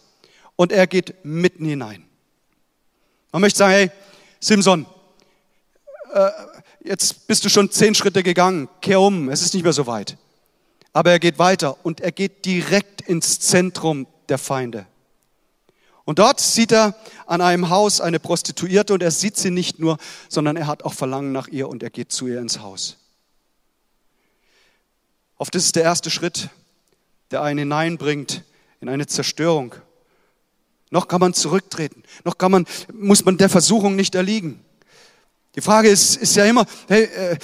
Und 0.55 0.71
er 0.71 0.87
geht 0.87 1.25
mitten 1.25 1.65
hinein. 1.65 2.07
Man 3.33 3.41
möchte 3.41 3.57
sagen, 3.57 3.73
hey, 3.73 3.91
Simson, 4.39 4.85
äh, 6.13 6.29
jetzt 6.85 7.27
bist 7.27 7.43
du 7.43 7.49
schon 7.49 7.69
zehn 7.69 7.93
Schritte 7.93 8.23
gegangen, 8.23 8.69
kehr 8.79 9.01
um, 9.01 9.27
es 9.27 9.41
ist 9.41 9.53
nicht 9.53 9.63
mehr 9.63 9.73
so 9.73 9.85
weit. 9.85 10.15
Aber 10.93 11.11
er 11.11 11.19
geht 11.19 11.39
weiter 11.39 11.75
und 11.83 11.99
er 11.99 12.13
geht 12.13 12.45
direkt 12.45 13.01
ins 13.01 13.41
Zentrum 13.41 14.07
der 14.29 14.37
Feinde. 14.37 14.85
Und 16.03 16.19
dort 16.19 16.39
sieht 16.39 16.71
er 16.71 16.95
an 17.27 17.41
einem 17.41 17.69
Haus 17.69 18.01
eine 18.01 18.19
Prostituierte 18.19 18.93
und 18.93 19.03
er 19.03 19.11
sieht 19.11 19.37
sie 19.37 19.51
nicht 19.51 19.79
nur, 19.79 19.97
sondern 20.29 20.57
er 20.57 20.67
hat 20.67 20.83
auch 20.83 20.93
Verlangen 20.93 21.31
nach 21.31 21.47
ihr 21.47 21.69
und 21.69 21.83
er 21.83 21.89
geht 21.89 22.11
zu 22.11 22.27
ihr 22.27 22.39
ins 22.39 22.59
Haus. 22.59 22.97
Oft 25.37 25.55
ist 25.55 25.65
es 25.65 25.71
der 25.71 25.83
erste 25.83 26.09
Schritt, 26.09 26.49
der 27.31 27.41
einen 27.41 27.59
hineinbringt 27.59 28.43
in 28.79 28.89
eine 28.89 29.07
Zerstörung. 29.07 29.75
Noch 30.89 31.07
kann 31.07 31.21
man 31.21 31.33
zurücktreten, 31.33 32.03
noch 32.25 32.37
kann 32.37 32.51
man, 32.51 32.65
muss 32.93 33.23
man 33.23 33.37
der 33.37 33.49
Versuchung 33.49 33.95
nicht 33.95 34.13
erliegen. 34.15 34.63
Die 35.55 35.61
Frage 35.61 35.89
ist, 35.89 36.15
ist 36.15 36.35
ja 36.35 36.45
immer, 36.45 36.65
hey, 36.87 37.03
äh, 37.03 37.37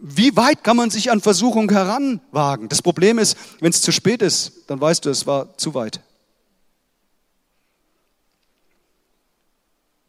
wie 0.00 0.34
weit 0.36 0.64
kann 0.64 0.76
man 0.76 0.90
sich 0.90 1.10
an 1.10 1.20
Versuchung 1.20 1.70
heranwagen? 1.70 2.68
Das 2.68 2.80
Problem 2.80 3.18
ist, 3.18 3.36
wenn 3.60 3.70
es 3.70 3.82
zu 3.82 3.92
spät 3.92 4.22
ist, 4.22 4.52
dann 4.66 4.80
weißt 4.80 5.04
du, 5.04 5.10
es 5.10 5.26
war 5.26 5.56
zu 5.58 5.74
weit. 5.74 6.00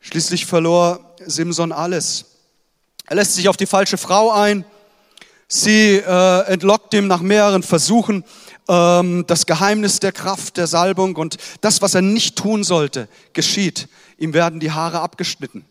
Schließlich 0.07 0.45
verlor 0.45 1.15
Simson 1.25 1.71
alles. 1.71 2.25
Er 3.07 3.15
lässt 3.15 3.33
sich 3.33 3.49
auf 3.49 3.57
die 3.57 3.65
falsche 3.65 3.97
Frau 3.97 4.31
ein. 4.31 4.63
Sie 5.47 5.95
äh, 5.95 6.41
entlockt 6.45 6.93
ihm 6.93 7.07
nach 7.07 7.21
mehreren 7.21 7.63
Versuchen 7.63 8.23
ähm, 8.67 9.25
das 9.25 9.47
Geheimnis 9.47 9.99
der 9.99 10.11
Kraft 10.11 10.57
der 10.57 10.67
Salbung 10.67 11.15
und 11.15 11.37
das, 11.61 11.81
was 11.81 11.95
er 11.95 12.03
nicht 12.03 12.35
tun 12.35 12.63
sollte, 12.63 13.07
geschieht. 13.33 13.89
Ihm 14.19 14.35
werden 14.35 14.59
die 14.59 14.71
Haare 14.71 14.99
abgeschnitten. 14.99 15.65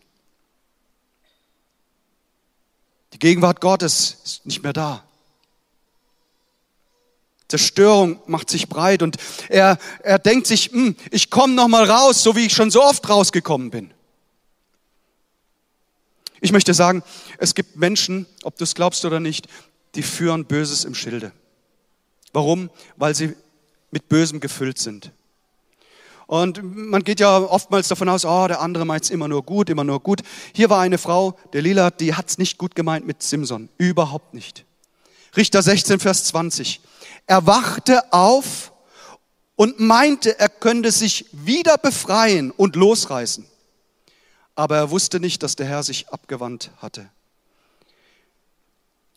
Die 3.13 3.19
Gegenwart 3.19 3.61
Gottes 3.61 4.17
ist 4.25 4.45
nicht 4.45 4.63
mehr 4.63 4.73
da. 4.73 5.01
Zerstörung 7.47 8.19
macht 8.27 8.49
sich 8.49 8.67
breit 8.67 9.01
und 9.01 9.15
er, 9.47 9.77
er 10.03 10.19
denkt 10.19 10.45
sich, 10.45 10.71
hm, 10.73 10.97
ich 11.09 11.29
komme 11.29 11.53
noch 11.53 11.69
mal 11.69 11.89
raus, 11.89 12.21
so 12.21 12.35
wie 12.35 12.47
ich 12.47 12.53
schon 12.53 12.69
so 12.69 12.83
oft 12.83 13.07
rausgekommen 13.07 13.69
bin. 13.69 13.94
Ich 16.45 16.51
möchte 16.51 16.75
sagen, 16.75 17.01
es 17.39 17.55
gibt 17.55 17.75
Menschen, 17.75 18.27
ob 18.43 18.55
du 18.55 18.65
es 18.65 18.75
glaubst 18.75 19.03
oder 19.03 19.19
nicht, 19.19 19.47
die 19.95 20.03
führen 20.03 20.45
Böses 20.45 20.85
im 20.85 20.93
Schilde. 20.93 21.31
Warum? 22.33 22.69
Weil 22.97 23.15
sie 23.15 23.35
mit 23.89 24.09
Bösem 24.09 24.39
gefüllt 24.39 24.77
sind. 24.77 25.11
Und 26.27 26.61
man 26.61 27.03
geht 27.03 27.19
ja 27.19 27.35
oftmals 27.35 27.87
davon 27.87 28.09
aus, 28.09 28.25
oh, 28.25 28.47
der 28.47 28.61
andere 28.61 28.85
meint 28.85 29.05
es 29.05 29.09
immer 29.09 29.27
nur 29.27 29.41
gut, 29.41 29.71
immer 29.71 29.83
nur 29.83 29.99
gut. 29.99 30.21
Hier 30.53 30.69
war 30.69 30.81
eine 30.81 30.99
Frau, 30.99 31.35
der 31.53 31.63
Lila, 31.63 31.89
die 31.89 32.13
hat 32.13 32.29
es 32.29 32.37
nicht 32.37 32.59
gut 32.59 32.75
gemeint 32.75 33.07
mit 33.07 33.23
Simson. 33.23 33.69
Überhaupt 33.79 34.35
nicht. 34.35 34.65
Richter 35.35 35.63
16, 35.63 35.99
Vers 35.99 36.25
20. 36.25 36.79
Er 37.25 37.47
wachte 37.47 38.13
auf 38.13 38.71
und 39.55 39.79
meinte, 39.79 40.37
er 40.37 40.49
könnte 40.49 40.91
sich 40.91 41.25
wieder 41.31 41.79
befreien 41.79 42.51
und 42.51 42.75
losreißen. 42.75 43.47
Aber 44.55 44.77
er 44.77 44.89
wusste 44.89 45.19
nicht, 45.19 45.43
dass 45.43 45.55
der 45.55 45.67
Herr 45.67 45.83
sich 45.83 46.09
abgewandt 46.09 46.71
hatte. 46.77 47.09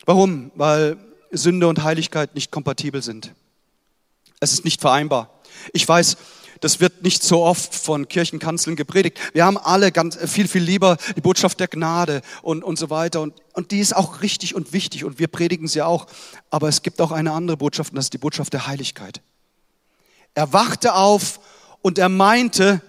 Warum? 0.05 0.51
Weil 0.55 0.97
Sünde 1.31 1.67
und 1.67 1.83
Heiligkeit 1.83 2.35
nicht 2.35 2.51
kompatibel 2.51 3.01
sind. 3.01 3.33
Es 4.39 4.53
ist 4.53 4.65
nicht 4.65 4.81
vereinbar. 4.81 5.29
Ich 5.73 5.87
weiß, 5.87 6.17
das 6.61 6.79
wird 6.79 7.03
nicht 7.03 7.23
so 7.23 7.43
oft 7.43 7.73
von 7.73 8.07
Kirchenkanzeln 8.07 8.75
gepredigt. 8.75 9.17
Wir 9.33 9.45
haben 9.45 9.57
alle 9.57 9.91
ganz 9.91 10.17
viel, 10.29 10.47
viel 10.47 10.63
lieber 10.63 10.97
die 11.15 11.21
Botschaft 11.21 11.59
der 11.59 11.67
Gnade 11.67 12.21
und, 12.41 12.63
und 12.63 12.77
so 12.77 12.89
weiter. 12.89 13.21
Und, 13.21 13.33
und 13.53 13.71
die 13.71 13.79
ist 13.79 13.95
auch 13.95 14.21
richtig 14.21 14.55
und 14.55 14.73
wichtig 14.73 15.05
und 15.05 15.19
wir 15.19 15.27
predigen 15.27 15.67
sie 15.67 15.81
auch. 15.81 16.07
Aber 16.49 16.67
es 16.67 16.81
gibt 16.81 16.99
auch 17.01 17.11
eine 17.11 17.31
andere 17.31 17.57
Botschaft 17.57 17.91
und 17.91 17.95
das 17.95 18.05
ist 18.05 18.13
die 18.13 18.17
Botschaft 18.17 18.51
der 18.53 18.67
Heiligkeit. 18.67 19.21
Er 20.33 20.51
wachte 20.51 20.95
auf 20.95 21.39
und 21.81 21.97
er 21.97 22.09
meinte, 22.09 22.81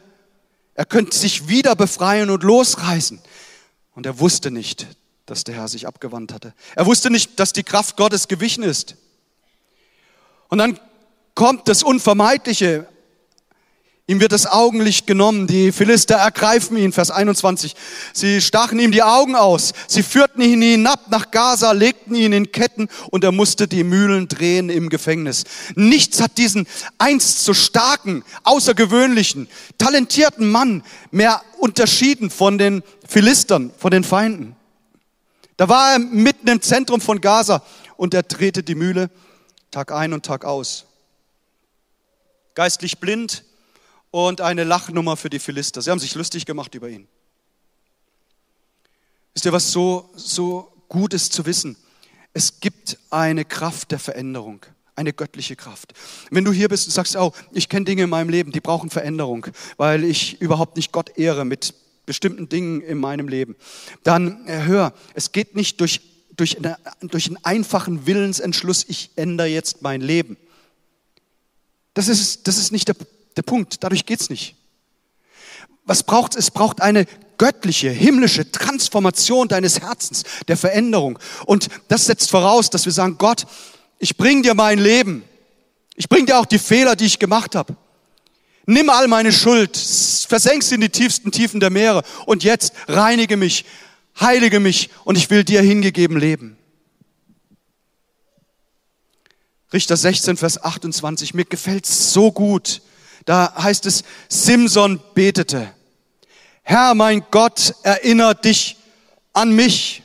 er 0.74 0.84
könnte 0.84 1.16
sich 1.16 1.48
wieder 1.48 1.76
befreien 1.76 2.30
und 2.30 2.42
losreißen. 2.42 3.20
Und 3.94 4.06
er 4.06 4.18
wusste 4.18 4.50
nicht, 4.50 4.86
dass 5.26 5.44
der 5.44 5.54
Herr 5.54 5.68
sich 5.68 5.86
abgewandt 5.86 6.32
hatte. 6.32 6.54
Er 6.74 6.86
wusste 6.86 7.10
nicht, 7.10 7.38
dass 7.38 7.52
die 7.52 7.62
Kraft 7.62 7.96
Gottes 7.96 8.28
gewichen 8.28 8.62
ist. 8.62 8.96
Und 10.48 10.58
dann 10.58 10.78
kommt 11.34 11.68
das 11.68 11.82
Unvermeidliche. 11.82 12.86
Ihm 14.10 14.20
wird 14.20 14.32
das 14.32 14.46
Augenlicht 14.46 15.06
genommen. 15.06 15.46
Die 15.46 15.70
Philister 15.70 16.16
ergreifen 16.16 16.76
ihn, 16.76 16.92
Vers 16.92 17.12
21. 17.12 17.76
Sie 18.12 18.40
stachen 18.40 18.80
ihm 18.80 18.90
die 18.90 19.04
Augen 19.04 19.36
aus. 19.36 19.72
Sie 19.86 20.02
führten 20.02 20.42
ihn 20.42 20.60
hinab 20.60 21.12
nach 21.12 21.30
Gaza, 21.30 21.70
legten 21.70 22.16
ihn 22.16 22.32
in 22.32 22.50
Ketten 22.50 22.88
und 23.12 23.22
er 23.22 23.30
musste 23.30 23.68
die 23.68 23.84
Mühlen 23.84 24.26
drehen 24.26 24.68
im 24.68 24.88
Gefängnis. 24.88 25.44
Nichts 25.76 26.20
hat 26.20 26.38
diesen 26.38 26.66
einst 26.98 27.44
so 27.44 27.54
starken, 27.54 28.24
außergewöhnlichen, 28.42 29.46
talentierten 29.78 30.50
Mann 30.50 30.82
mehr 31.12 31.40
unterschieden 31.60 32.30
von 32.30 32.58
den 32.58 32.82
Philistern, 33.06 33.70
von 33.78 33.92
den 33.92 34.02
Feinden. 34.02 34.56
Da 35.56 35.68
war 35.68 35.92
er 35.92 35.98
mitten 36.00 36.48
im 36.48 36.60
Zentrum 36.60 37.00
von 37.00 37.20
Gaza 37.20 37.62
und 37.96 38.12
er 38.12 38.24
drehte 38.24 38.64
die 38.64 38.74
Mühle 38.74 39.08
Tag 39.70 39.92
ein 39.92 40.12
und 40.12 40.26
Tag 40.26 40.44
aus. 40.44 40.86
Geistlich 42.56 42.98
blind, 42.98 43.44
und 44.10 44.40
eine 44.40 44.64
Lachnummer 44.64 45.16
für 45.16 45.30
die 45.30 45.38
Philister. 45.38 45.82
Sie 45.82 45.90
haben 45.90 45.98
sich 45.98 46.14
lustig 46.14 46.46
gemacht 46.46 46.74
über 46.74 46.88
ihn. 46.88 47.06
Wisst 49.34 49.44
ihr, 49.44 49.52
was 49.52 49.70
so, 49.70 50.10
so 50.14 50.72
gut 50.88 51.14
ist 51.14 51.32
zu 51.32 51.46
wissen? 51.46 51.76
Es 52.32 52.60
gibt 52.60 52.98
eine 53.10 53.44
Kraft 53.44 53.90
der 53.92 53.98
Veränderung, 53.98 54.64
eine 54.96 55.12
göttliche 55.12 55.56
Kraft. 55.56 55.92
Wenn 56.30 56.44
du 56.44 56.52
hier 56.52 56.68
bist 56.68 56.86
und 56.86 56.92
sagst, 56.92 57.16
oh, 57.16 57.32
ich 57.52 57.68
kenne 57.68 57.84
Dinge 57.84 58.04
in 58.04 58.10
meinem 58.10 58.28
Leben, 58.28 58.52
die 58.52 58.60
brauchen 58.60 58.90
Veränderung, 58.90 59.46
weil 59.76 60.04
ich 60.04 60.40
überhaupt 60.40 60.76
nicht 60.76 60.92
Gott 60.92 61.16
ehre 61.16 61.44
mit 61.44 61.74
bestimmten 62.06 62.48
Dingen 62.48 62.80
in 62.80 62.98
meinem 62.98 63.28
Leben, 63.28 63.56
dann 64.02 64.46
äh, 64.48 64.64
hör, 64.64 64.92
es 65.14 65.30
geht 65.30 65.54
nicht 65.54 65.80
durch, 65.80 66.00
durch, 66.36 66.58
eine, 66.58 66.76
durch 67.02 67.26
einen 67.26 67.44
einfachen 67.44 68.06
Willensentschluss, 68.06 68.84
ich 68.88 69.10
ändere 69.14 69.46
jetzt 69.46 69.82
mein 69.82 70.00
Leben. 70.00 70.36
Das 71.94 72.08
ist, 72.08 72.48
das 72.48 72.58
ist 72.58 72.72
nicht 72.72 72.88
der 72.88 72.96
der 73.36 73.42
Punkt, 73.42 73.82
dadurch 73.82 74.06
geht 74.06 74.20
es 74.20 74.30
nicht. 74.30 74.56
Was 75.84 76.02
braucht 76.02 76.34
es? 76.34 76.44
Es 76.44 76.50
braucht 76.50 76.80
eine 76.80 77.06
göttliche, 77.38 77.90
himmlische 77.90 78.50
Transformation 78.52 79.48
deines 79.48 79.80
Herzens, 79.80 80.24
der 80.46 80.56
Veränderung. 80.56 81.18
Und 81.46 81.68
das 81.88 82.06
setzt 82.06 82.30
voraus, 82.30 82.70
dass 82.70 82.84
wir 82.84 82.92
sagen, 82.92 83.16
Gott, 83.18 83.46
ich 83.98 84.16
bring 84.16 84.42
dir 84.42 84.54
mein 84.54 84.78
Leben. 84.78 85.24
Ich 85.96 86.08
bring 86.08 86.26
dir 86.26 86.38
auch 86.38 86.46
die 86.46 86.58
Fehler, 86.58 86.96
die 86.96 87.06
ich 87.06 87.18
gemacht 87.18 87.54
habe. 87.54 87.76
Nimm 88.66 88.88
all 88.88 89.08
meine 89.08 89.32
Schuld, 89.32 89.76
versenk 89.76 90.62
sie 90.62 90.76
in 90.76 90.80
die 90.82 90.90
tiefsten 90.90 91.32
Tiefen 91.32 91.60
der 91.60 91.70
Meere 91.70 92.02
und 92.26 92.44
jetzt 92.44 92.72
reinige 92.86 93.36
mich, 93.36 93.64
heilige 94.20 94.60
mich 94.60 94.90
und 95.04 95.16
ich 95.18 95.30
will 95.30 95.42
dir 95.44 95.60
hingegeben 95.60 96.18
leben. 96.18 96.56
Richter 99.72 99.96
16, 99.96 100.36
Vers 100.36 100.62
28, 100.62 101.32
mir 101.34 101.44
gefällt 101.44 101.86
so 101.86 102.32
gut, 102.32 102.82
da 103.24 103.54
heißt 103.56 103.86
es, 103.86 104.04
Simson 104.28 105.00
betete, 105.14 105.72
Herr 106.62 106.94
mein 106.94 107.24
Gott, 107.30 107.74
erinnere 107.82 108.34
dich 108.34 108.76
an 109.32 109.52
mich. 109.52 110.02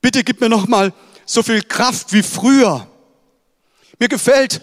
Bitte 0.00 0.24
gib 0.24 0.40
mir 0.40 0.48
noch 0.48 0.66
mal 0.66 0.92
so 1.26 1.42
viel 1.42 1.62
Kraft 1.62 2.12
wie 2.12 2.22
früher. 2.22 2.86
Mir 3.98 4.08
gefällt, 4.08 4.60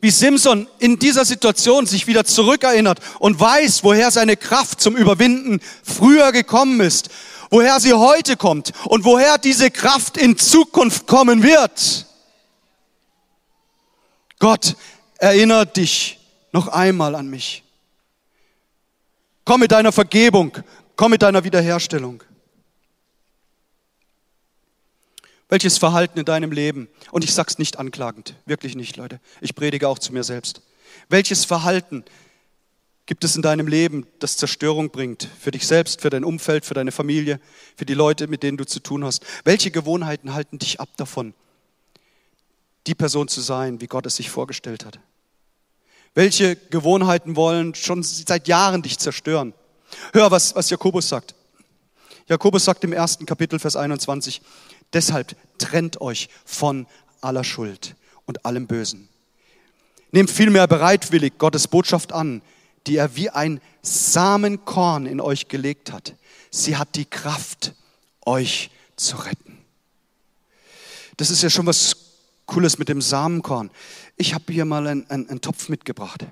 wie 0.00 0.10
Simson 0.10 0.68
in 0.78 0.98
dieser 0.98 1.24
Situation 1.24 1.86
sich 1.86 2.06
wieder 2.06 2.24
zurückerinnert 2.24 2.98
und 3.20 3.38
weiß, 3.38 3.84
woher 3.84 4.10
seine 4.10 4.36
Kraft 4.36 4.80
zum 4.80 4.96
Überwinden 4.96 5.60
früher 5.84 6.32
gekommen 6.32 6.80
ist, 6.80 7.08
woher 7.50 7.78
sie 7.78 7.92
heute 7.92 8.36
kommt 8.36 8.72
und 8.86 9.04
woher 9.04 9.38
diese 9.38 9.70
Kraft 9.70 10.16
in 10.16 10.36
Zukunft 10.36 11.06
kommen 11.06 11.42
wird. 11.42 12.06
Gott, 14.40 14.74
erinnere 15.22 15.66
dich 15.66 16.18
noch 16.50 16.66
einmal 16.66 17.14
an 17.14 17.28
mich. 17.28 17.62
Komm 19.44 19.60
mit 19.60 19.70
deiner 19.70 19.92
Vergebung, 19.92 20.58
komm 20.96 21.12
mit 21.12 21.22
deiner 21.22 21.44
Wiederherstellung. 21.44 22.24
Welches 25.48 25.78
Verhalten 25.78 26.18
in 26.18 26.24
deinem 26.24 26.50
Leben, 26.50 26.88
und 27.12 27.22
ich 27.22 27.34
sag's 27.34 27.58
nicht 27.58 27.78
anklagend, 27.78 28.34
wirklich 28.46 28.74
nicht, 28.74 28.96
Leute, 28.96 29.20
ich 29.40 29.54
predige 29.54 29.86
auch 29.86 29.98
zu 29.98 30.12
mir 30.12 30.24
selbst. 30.24 30.62
Welches 31.08 31.44
Verhalten 31.44 32.04
gibt 33.06 33.22
es 33.22 33.36
in 33.36 33.42
deinem 33.42 33.68
Leben, 33.68 34.06
das 34.18 34.36
Zerstörung 34.36 34.90
bringt, 34.90 35.28
für 35.38 35.52
dich 35.52 35.66
selbst, 35.66 36.00
für 36.00 36.10
dein 36.10 36.24
Umfeld, 36.24 36.64
für 36.64 36.74
deine 36.74 36.90
Familie, 36.90 37.38
für 37.76 37.84
die 37.84 37.94
Leute, 37.94 38.26
mit 38.26 38.42
denen 38.42 38.56
du 38.56 38.64
zu 38.64 38.80
tun 38.80 39.04
hast? 39.04 39.24
Welche 39.44 39.70
Gewohnheiten 39.70 40.34
halten 40.34 40.58
dich 40.58 40.80
ab 40.80 40.88
davon, 40.96 41.32
die 42.88 42.94
Person 42.96 43.28
zu 43.28 43.40
sein, 43.40 43.80
wie 43.80 43.86
Gott 43.86 44.06
es 44.06 44.16
sich 44.16 44.28
vorgestellt 44.28 44.84
hat? 44.84 44.98
Welche 46.14 46.56
Gewohnheiten 46.56 47.36
wollen 47.36 47.74
schon 47.74 48.02
seit 48.02 48.48
Jahren 48.48 48.82
dich 48.82 48.98
zerstören? 48.98 49.54
Hör, 50.12 50.30
was, 50.30 50.54
was 50.54 50.68
Jakobus 50.70 51.08
sagt. 51.08 51.34
Jakobus 52.28 52.64
sagt 52.64 52.84
im 52.84 52.92
ersten 52.92 53.26
Kapitel, 53.26 53.58
Vers 53.58 53.76
21, 53.76 54.42
deshalb 54.92 55.34
trennt 55.58 56.00
euch 56.00 56.28
von 56.44 56.86
aller 57.20 57.44
Schuld 57.44 57.96
und 58.26 58.44
allem 58.44 58.66
Bösen. 58.66 59.08
Nehmt 60.12 60.30
vielmehr 60.30 60.66
bereitwillig 60.66 61.38
Gottes 61.38 61.66
Botschaft 61.68 62.12
an, 62.12 62.42
die 62.86 62.96
er 62.96 63.16
wie 63.16 63.30
ein 63.30 63.60
Samenkorn 63.80 65.06
in 65.06 65.20
euch 65.20 65.48
gelegt 65.48 65.92
hat. 65.92 66.14
Sie 66.50 66.76
hat 66.76 66.94
die 66.94 67.06
Kraft, 67.06 67.74
euch 68.26 68.70
zu 68.96 69.16
retten. 69.16 69.58
Das 71.16 71.30
ist 71.30 71.42
ja 71.42 71.50
schon 71.50 71.66
was 71.66 72.11
Cooles 72.52 72.78
mit 72.78 72.90
dem 72.90 73.00
Samenkorn. 73.00 73.70
Ich 74.16 74.34
habe 74.34 74.52
hier 74.52 74.66
mal 74.66 74.86
einen, 74.86 75.08
einen, 75.08 75.26
einen 75.26 75.40
Topf 75.40 75.70
mitgebracht, 75.70 76.26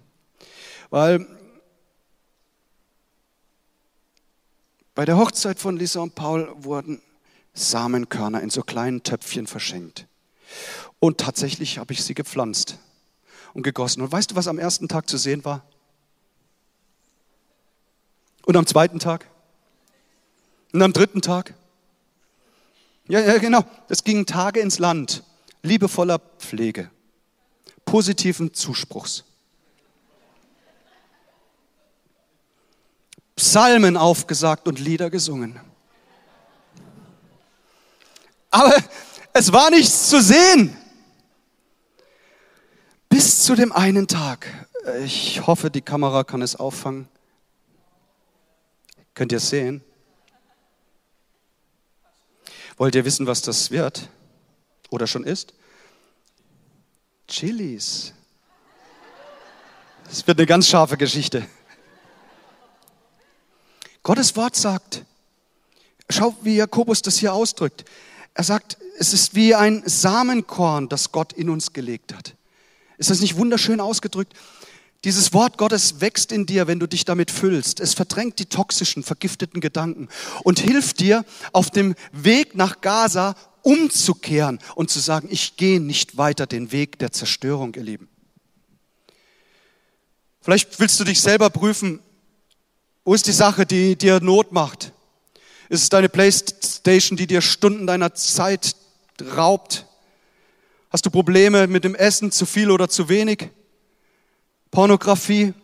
weil 0.90 1.26
bei 4.94 5.06
der 5.06 5.16
Hochzeit 5.16 5.58
von 5.58 5.78
Lisa 5.78 6.00
und 6.00 6.14
Paul 6.14 6.52
wurden 6.58 7.00
Samenkörner 7.54 8.42
in 8.42 8.50
so 8.50 8.60
kleinen 8.62 9.02
Töpfchen 9.02 9.46
verschenkt. 9.46 10.06
Und 10.98 11.18
tatsächlich 11.18 11.78
habe 11.78 11.94
ich 11.94 12.04
sie 12.04 12.12
gepflanzt 12.12 12.78
und 13.54 13.62
gegossen. 13.62 14.02
Und 14.02 14.12
weißt 14.12 14.32
du, 14.32 14.36
was 14.36 14.46
am 14.46 14.58
ersten 14.58 14.88
Tag 14.88 15.08
zu 15.08 15.16
sehen 15.16 15.42
war? 15.46 15.64
Und 18.44 18.58
am 18.58 18.66
zweiten 18.66 18.98
Tag? 18.98 19.26
Und 20.74 20.82
am 20.82 20.92
dritten 20.92 21.22
Tag? 21.22 21.54
Ja, 23.08 23.20
ja, 23.20 23.38
genau. 23.38 23.64
Es 23.88 24.04
gingen 24.04 24.26
Tage 24.26 24.60
ins 24.60 24.78
Land 24.78 25.24
liebevoller 25.62 26.18
Pflege, 26.38 26.90
positiven 27.84 28.54
Zuspruchs. 28.54 29.24
Psalmen 33.36 33.96
aufgesagt 33.96 34.68
und 34.68 34.78
Lieder 34.78 35.08
gesungen. 35.08 35.58
Aber 38.50 38.74
es 39.32 39.52
war 39.52 39.70
nichts 39.70 40.08
zu 40.08 40.20
sehen. 40.20 40.76
Bis 43.08 43.44
zu 43.44 43.54
dem 43.54 43.72
einen 43.72 44.06
Tag. 44.06 44.46
Ich 45.04 45.46
hoffe, 45.46 45.70
die 45.70 45.80
Kamera 45.80 46.24
kann 46.24 46.42
es 46.42 46.56
auffangen. 46.56 47.08
Könnt 49.14 49.32
ihr 49.32 49.38
es 49.38 49.48
sehen? 49.48 49.82
Wollt 52.76 52.94
ihr 52.94 53.04
wissen, 53.04 53.26
was 53.26 53.42
das 53.42 53.70
wird? 53.70 54.08
Oder 54.90 55.06
schon 55.06 55.24
ist? 55.24 55.54
Chilis. 57.28 58.12
Es 60.10 60.26
wird 60.26 60.38
eine 60.38 60.46
ganz 60.46 60.68
scharfe 60.68 60.96
Geschichte. 60.96 61.46
Gottes 64.02 64.34
Wort 64.34 64.56
sagt, 64.56 65.04
schau, 66.08 66.34
wie 66.42 66.56
Jakobus 66.56 67.02
das 67.02 67.18
hier 67.18 67.32
ausdrückt. 67.32 67.84
Er 68.34 68.44
sagt, 68.44 68.78
es 68.98 69.12
ist 69.12 69.34
wie 69.34 69.54
ein 69.54 69.82
Samenkorn, 69.86 70.88
das 70.88 71.12
Gott 71.12 71.32
in 71.32 71.48
uns 71.48 71.72
gelegt 71.72 72.14
hat. 72.14 72.34
Ist 72.98 73.10
das 73.10 73.20
nicht 73.20 73.36
wunderschön 73.36 73.80
ausgedrückt? 73.80 74.34
Dieses 75.04 75.32
Wort 75.32 75.56
Gottes 75.56 76.02
wächst 76.02 76.30
in 76.30 76.44
dir, 76.44 76.66
wenn 76.66 76.78
du 76.78 76.86
dich 76.86 77.06
damit 77.06 77.30
füllst. 77.30 77.80
Es 77.80 77.94
verdrängt 77.94 78.38
die 78.38 78.46
toxischen, 78.46 79.02
vergifteten 79.02 79.62
Gedanken 79.62 80.08
und 80.42 80.58
hilft 80.58 81.00
dir 81.00 81.24
auf 81.52 81.70
dem 81.70 81.94
Weg 82.12 82.54
nach 82.54 82.82
Gaza 82.82 83.34
umzukehren 83.62 84.58
und 84.74 84.90
zu 84.90 85.00
sagen, 85.00 85.28
ich 85.30 85.56
gehe 85.56 85.80
nicht 85.80 86.16
weiter 86.16 86.46
den 86.46 86.72
Weg 86.72 86.98
der 86.98 87.12
Zerstörung, 87.12 87.74
ihr 87.74 87.82
Lieben. 87.82 88.08
Vielleicht 90.40 90.80
willst 90.80 90.98
du 90.98 91.04
dich 91.04 91.20
selber 91.20 91.50
prüfen, 91.50 92.00
wo 93.04 93.14
ist 93.14 93.26
die 93.26 93.32
Sache, 93.32 93.66
die 93.66 93.96
dir 93.96 94.20
Not 94.20 94.52
macht? 94.52 94.92
Ist 95.68 95.82
es 95.82 95.88
deine 95.88 96.08
Playstation, 96.08 97.16
die 97.16 97.26
dir 97.26 97.42
Stunden 97.42 97.86
deiner 97.86 98.14
Zeit 98.14 98.76
raubt? 99.36 99.86
Hast 100.90 101.06
du 101.06 101.10
Probleme 101.10 101.66
mit 101.66 101.84
dem 101.84 101.94
Essen, 101.94 102.32
zu 102.32 102.46
viel 102.46 102.70
oder 102.70 102.88
zu 102.88 103.08
wenig? 103.08 103.50
Pornografie, 104.70 105.54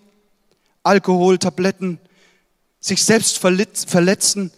Alkohol, 0.82 1.38
Tabletten, 1.38 1.98
sich 2.80 3.04
selbst 3.04 3.38
verletzen, 3.38 4.52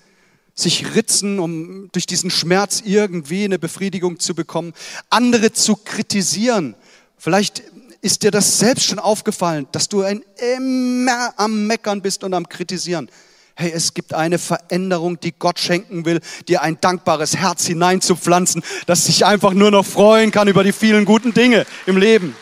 sich 0.59 0.94
ritzen, 0.94 1.38
um 1.38 1.88
durch 1.92 2.07
diesen 2.07 2.31
Schmerz 2.31 2.83
irgendwie 2.85 3.44
eine 3.44 3.59
Befriedigung 3.59 4.18
zu 4.18 4.35
bekommen, 4.35 4.73
andere 5.11 5.53
zu 5.53 5.77
kritisieren. 5.77 6.75
Vielleicht 7.16 7.62
ist 8.01 8.23
dir 8.23 8.31
das 8.31 8.59
selbst 8.59 8.85
schon 8.85 8.99
aufgefallen, 8.99 9.66
dass 9.73 9.88
du 9.88 10.03
ein 10.03 10.23
immer 10.57 11.33
am 11.37 11.66
Meckern 11.66 12.03
bist 12.03 12.25
und 12.25 12.35
am 12.35 12.49
Kritisieren. 12.49 13.11
Hey, 13.57 13.73
es 13.73 13.92
gibt 13.92 14.14
eine 14.14 14.38
Veränderung, 14.38 15.18
die 15.18 15.33
Gott 15.33 15.59
schenken 15.59 16.05
will, 16.05 16.21
dir 16.47 16.62
ein 16.62 16.81
dankbares 16.81 17.37
Herz 17.37 17.66
hineinzupflanzen, 17.66 18.62
das 18.87 19.07
sich 19.07 19.27
einfach 19.27 19.53
nur 19.53 19.73
noch 19.73 19.85
freuen 19.85 20.31
kann 20.31 20.47
über 20.47 20.62
die 20.62 20.73
vielen 20.73 21.05
guten 21.05 21.35
Dinge 21.35 21.66
im 21.87 21.97
Leben 21.97 22.37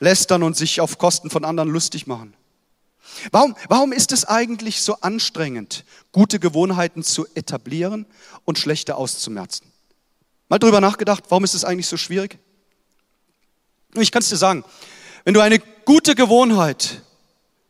lästern 0.00 0.42
und 0.42 0.56
sich 0.56 0.80
auf 0.80 0.98
Kosten 0.98 1.30
von 1.30 1.44
anderen 1.44 1.70
lustig 1.70 2.06
machen. 2.06 2.34
Warum, 3.30 3.56
warum 3.68 3.92
ist 3.92 4.12
es 4.12 4.24
eigentlich 4.24 4.82
so 4.82 4.94
anstrengend, 5.00 5.84
gute 6.12 6.38
Gewohnheiten 6.38 7.02
zu 7.02 7.26
etablieren 7.34 8.06
und 8.44 8.58
schlechte 8.58 8.96
auszumerzen? 8.96 9.70
Mal 10.48 10.58
drüber 10.58 10.80
nachgedacht, 10.80 11.24
warum 11.28 11.44
ist 11.44 11.54
es 11.54 11.64
eigentlich 11.64 11.86
so 11.86 11.96
schwierig? 11.96 12.38
Ich 13.94 14.12
kann 14.12 14.22
es 14.22 14.28
dir 14.28 14.36
sagen, 14.36 14.64
wenn 15.24 15.34
du 15.34 15.40
eine 15.40 15.58
gute 15.84 16.14
Gewohnheit 16.14 17.02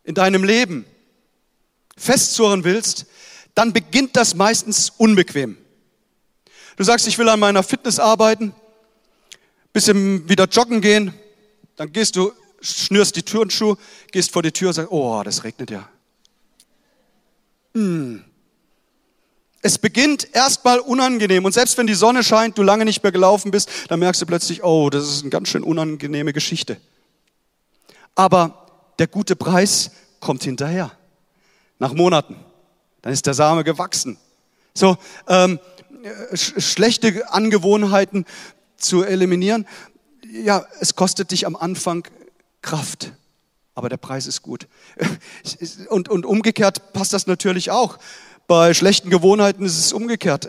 in 0.04 0.14
deinem 0.14 0.44
Leben 0.44 0.84
festzurren 1.96 2.64
willst, 2.64 3.06
dann 3.54 3.72
beginnt 3.72 4.16
das 4.16 4.34
meistens 4.34 4.90
unbequem. 4.90 5.56
Du 6.76 6.84
sagst, 6.84 7.08
ich 7.08 7.18
will 7.18 7.28
an 7.28 7.40
meiner 7.40 7.64
Fitness 7.64 7.98
arbeiten, 7.98 8.54
bisschen 9.72 10.28
wieder 10.28 10.44
joggen 10.44 10.80
gehen, 10.80 11.12
dann 11.76 11.92
gehst 11.92 12.16
du, 12.16 12.32
schnürst 12.60 13.16
die 13.16 13.22
Turnschuhe, 13.22 13.76
gehst 14.12 14.32
vor 14.32 14.42
die 14.42 14.52
Tür 14.52 14.68
und 14.68 14.74
sagst, 14.74 14.90
oh, 14.90 15.22
das 15.24 15.44
regnet 15.44 15.70
ja. 15.70 15.88
Hm. 17.74 18.24
Es 19.60 19.78
beginnt 19.78 20.34
erstmal 20.34 20.78
unangenehm 20.78 21.44
und 21.44 21.52
selbst 21.52 21.76
wenn 21.78 21.86
die 21.86 21.94
Sonne 21.94 22.22
scheint, 22.22 22.56
du 22.58 22.62
lange 22.62 22.84
nicht 22.84 23.02
mehr 23.02 23.12
gelaufen 23.12 23.50
bist, 23.50 23.68
dann 23.88 23.98
merkst 23.98 24.22
du 24.22 24.26
plötzlich, 24.26 24.62
oh, 24.62 24.88
das 24.88 25.08
ist 25.08 25.22
eine 25.22 25.30
ganz 25.30 25.48
schön 25.48 25.62
unangenehme 25.62 26.32
Geschichte. 26.32 26.76
Aber 28.14 28.66
der 28.98 29.08
gute 29.08 29.36
Preis 29.36 29.90
kommt 30.20 30.44
hinterher. 30.44 30.92
Nach 31.80 31.92
Monaten. 31.92 32.36
Dann 33.02 33.12
ist 33.12 33.26
der 33.26 33.34
Same 33.34 33.62
gewachsen. 33.62 34.16
So, 34.74 34.96
ähm, 35.28 35.60
sch 36.34 36.60
schlechte 36.60 37.32
Angewohnheiten 37.32 38.26
zu 38.76 39.02
eliminieren 39.02 39.66
ja, 40.30 40.64
es 40.80 40.94
kostet 40.94 41.30
dich 41.30 41.46
am 41.46 41.56
Anfang 41.56 42.06
Kraft, 42.68 43.12
aber 43.74 43.88
der 43.88 43.96
Preis 43.96 44.26
ist 44.26 44.42
gut. 44.42 44.68
Und, 45.88 46.10
und 46.10 46.26
umgekehrt 46.26 46.92
passt 46.92 47.14
das 47.14 47.26
natürlich 47.26 47.70
auch. 47.70 47.98
Bei 48.46 48.74
schlechten 48.74 49.08
Gewohnheiten 49.08 49.64
ist 49.64 49.78
es 49.78 49.92
umgekehrt. 49.94 50.48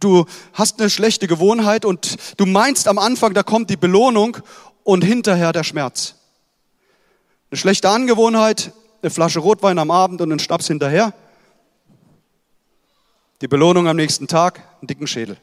Du 0.00 0.24
hast 0.54 0.80
eine 0.80 0.88
schlechte 0.88 1.26
Gewohnheit 1.26 1.84
und 1.84 2.16
du 2.38 2.46
meinst 2.46 2.88
am 2.88 2.98
Anfang, 2.98 3.34
da 3.34 3.42
kommt 3.42 3.68
die 3.68 3.76
Belohnung 3.76 4.38
und 4.82 5.02
hinterher 5.02 5.52
der 5.52 5.64
Schmerz. 5.64 6.14
Eine 7.50 7.58
schlechte 7.58 7.90
Angewohnheit, 7.90 8.72
eine 9.02 9.10
Flasche 9.10 9.40
Rotwein 9.40 9.78
am 9.78 9.90
Abend 9.90 10.22
und 10.22 10.30
einen 10.30 10.38
Schnaps 10.38 10.68
hinterher. 10.68 11.12
Die 13.42 13.48
Belohnung 13.48 13.88
am 13.88 13.96
nächsten 13.96 14.26
Tag, 14.26 14.62
einen 14.80 14.86
dicken 14.86 15.06
Schädel. 15.06 15.36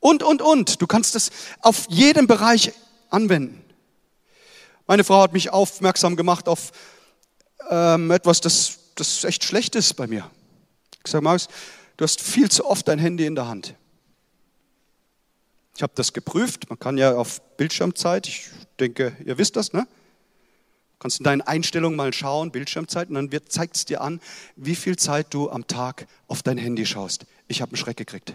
Und, 0.00 0.22
und, 0.22 0.42
und. 0.42 0.82
Du 0.82 0.86
kannst 0.86 1.16
es 1.16 1.30
auf 1.60 1.86
jedem 1.88 2.26
Bereich 2.26 2.72
anwenden. 3.10 3.67
Meine 4.88 5.04
Frau 5.04 5.20
hat 5.20 5.34
mich 5.34 5.50
aufmerksam 5.50 6.16
gemacht 6.16 6.48
auf 6.48 6.72
ähm, 7.68 8.10
etwas, 8.10 8.40
das, 8.40 8.78
das 8.94 9.22
echt 9.24 9.44
schlecht 9.44 9.74
ist 9.74 9.92
bei 9.96 10.06
mir. 10.06 10.30
Ich 11.04 11.10
sage, 11.10 11.22
Marius, 11.22 11.48
du 11.98 12.04
hast 12.04 12.22
viel 12.22 12.50
zu 12.50 12.64
oft 12.64 12.88
dein 12.88 12.98
Handy 12.98 13.26
in 13.26 13.34
der 13.34 13.48
Hand. 13.48 13.74
Ich 15.76 15.82
habe 15.82 15.92
das 15.94 16.14
geprüft. 16.14 16.70
Man 16.70 16.78
kann 16.78 16.96
ja 16.96 17.14
auf 17.14 17.42
Bildschirmzeit, 17.58 18.28
ich 18.28 18.48
denke, 18.80 19.14
ihr 19.26 19.36
wisst 19.36 19.56
das, 19.56 19.74
ne? 19.74 19.82
Du 19.82 20.98
kannst 21.00 21.20
in 21.20 21.24
deinen 21.24 21.42
Einstellungen 21.42 21.94
mal 21.94 22.14
schauen, 22.14 22.50
Bildschirmzeit, 22.50 23.10
und 23.10 23.14
dann 23.14 23.30
zeigt 23.46 23.76
es 23.76 23.84
dir 23.84 24.00
an, 24.00 24.22
wie 24.56 24.74
viel 24.74 24.96
Zeit 24.96 25.26
du 25.34 25.50
am 25.50 25.66
Tag 25.66 26.06
auf 26.28 26.42
dein 26.42 26.56
Handy 26.56 26.86
schaust. 26.86 27.26
Ich 27.46 27.60
habe 27.60 27.72
einen 27.72 27.76
Schreck 27.76 27.98
gekriegt. 27.98 28.32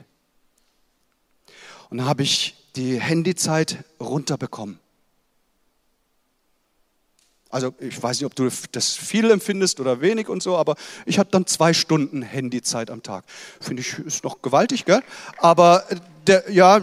Und 1.90 1.98
dann 1.98 2.06
habe 2.06 2.22
ich 2.22 2.56
die 2.76 3.02
Handyzeit 3.02 3.84
runterbekommen. 4.00 4.83
Also 7.54 7.72
ich 7.80 8.02
weiß 8.02 8.20
nicht, 8.20 8.26
ob 8.26 8.34
du 8.34 8.50
das 8.72 8.96
viel 8.96 9.30
empfindest 9.30 9.80
oder 9.80 10.02
wenig 10.02 10.28
und 10.28 10.42
so, 10.42 10.58
aber 10.58 10.76
ich 11.06 11.20
hatte 11.20 11.30
dann 11.32 11.46
zwei 11.46 11.72
Stunden 11.76 12.24
Handyzeit 12.24 12.90
am 12.90 13.04
Tag. 13.04 13.26
Finde 13.62 13.82
ich, 13.82 14.00
ist 14.00 14.24
noch 14.24 14.42
gewaltig, 14.42 14.86
gell? 14.86 15.04
Aber 15.38 15.86
der, 16.26 16.52
ja, 16.52 16.82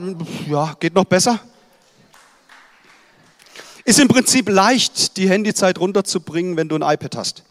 ja, 0.49 0.77
geht 0.79 0.95
noch 0.95 1.07
besser. 1.07 1.41
Ist 3.85 3.99
im 3.99 4.07
Prinzip 4.07 4.49
leicht, 4.49 5.17
die 5.17 5.29
Handyzeit 5.29 5.77
runterzubringen, 5.81 6.57
wenn 6.57 6.69
du 6.69 6.77
ein 6.77 6.83
iPad 6.83 7.17
hast. 7.17 7.43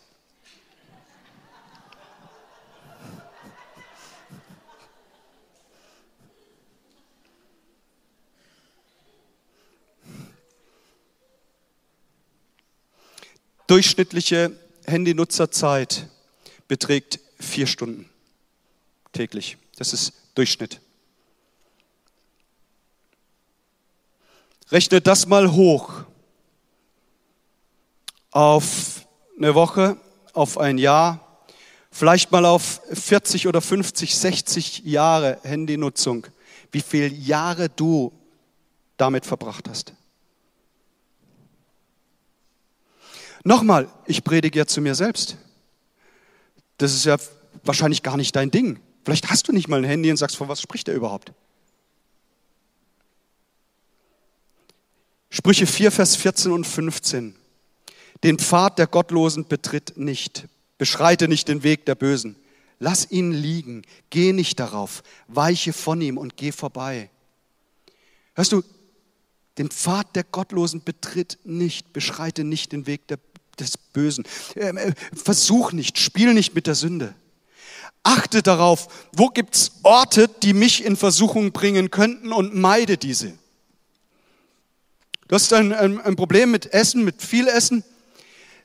Durchschnittliche 13.70 14.52
Handynutzerzeit 14.88 16.08
beträgt 16.68 17.20
vier 17.40 17.68
Stunden 17.68 18.10
täglich. 19.14 19.58
Das 19.78 19.94
ist 19.94 20.14
Durchschnitt. 20.34 20.82
Rechne 24.72 25.02
das 25.02 25.28
mal 25.28 25.52
hoch 25.52 26.04
auf 28.32 29.08
eine 29.38 29.54
Woche, 29.54 29.98
auf 30.34 30.58
ein 30.58 30.80
Jahr, 30.80 31.46
vielleicht 31.92 32.32
mal 32.32 32.46
auf 32.46 32.82
40 32.92 33.46
oder 33.46 33.62
50, 33.62 34.18
60 34.18 34.80
Jahre 34.80 35.38
Handynutzung, 35.44 36.26
wie 36.72 36.82
viele 36.82 37.10
Jahre 37.10 37.70
du 37.70 38.12
damit 38.98 39.28
verbracht 39.28 39.70
hast. 39.70 39.94
Nochmal, 43.44 43.90
ich 44.06 44.24
predige 44.24 44.60
ja 44.60 44.66
zu 44.66 44.82
mir 44.82 44.96
selbst. 44.96 45.38
Das 46.78 46.94
ist 46.94 47.06
ja 47.06 47.18
wahrscheinlich 47.64 48.04
gar 48.04 48.18
nicht 48.18 48.36
dein 48.36 48.52
Ding. 48.52 48.80
Vielleicht 49.04 49.30
hast 49.30 49.48
du 49.48 49.52
nicht 49.52 49.68
mal 49.68 49.78
ein 49.78 49.86
Handy 49.86 50.12
und 50.12 50.18
sagst, 50.18 50.36
von 50.36 50.48
was 50.48 50.62
spricht 50.62 50.88
er 50.88 50.96
überhaupt? 50.96 51.32
Sprüche 55.30 55.68
4, 55.68 55.92
Vers 55.92 56.16
14 56.16 56.52
und 56.52 56.66
15. 56.66 57.36
Den 58.24 58.40
Pfad 58.40 58.80
der 58.80 58.88
Gottlosen 58.88 59.48
betritt 59.48 59.98
nicht. 59.98 60.48
Beschreite 60.78 61.28
nicht 61.28 61.48
den 61.48 61.64
Weg 61.64 61.86
der 61.86 61.96
Bösen. 61.96 62.36
Lass 62.80 63.10
ihn 63.12 63.32
liegen. 63.32 63.84
Geh 64.10 64.34
nicht 64.34 64.60
darauf. 64.60 65.04
Weiche 65.28 65.74
von 65.74 66.02
ihm 66.02 66.18
und 66.18 66.36
geh 66.38 66.52
vorbei. 66.52 67.10
Hörst 68.34 68.52
du, 68.52 68.64
den 69.58 69.70
Pfad 69.70 70.16
der 70.16 70.24
Gottlosen 70.24 70.84
betritt 70.84 71.38
nicht, 71.44 71.92
beschreite 71.92 72.46
nicht 72.46 72.72
den 72.72 72.88
Weg 72.88 73.08
der, 73.10 73.20
des 73.60 73.78
Bösen. 73.78 74.26
Ähm, 74.56 74.78
äh, 74.78 74.94
versuch 75.14 75.72
nicht, 75.72 76.00
spiel 76.00 76.34
nicht 76.34 76.56
mit 76.56 76.68
der 76.68 76.76
Sünde. 76.76 77.14
Achte 78.04 78.42
darauf, 78.42 78.88
wo 79.14 79.28
gibt's 79.28 79.72
Orte, 79.84 80.30
die 80.42 80.54
mich 80.54 80.86
in 80.86 80.96
Versuchung 80.96 81.52
bringen 81.52 81.92
könnten 81.92 82.32
und 82.32 82.56
meide 82.56 82.98
diese. 82.98 83.34
Du 85.28 85.36
hast 85.36 85.54
ein, 85.54 85.74
ein, 85.74 86.00
ein 86.02 86.16
Problem 86.16 86.50
mit 86.52 86.74
Essen, 86.74 87.04
mit 87.04 87.22
viel 87.22 87.48
Essen, 87.48 87.84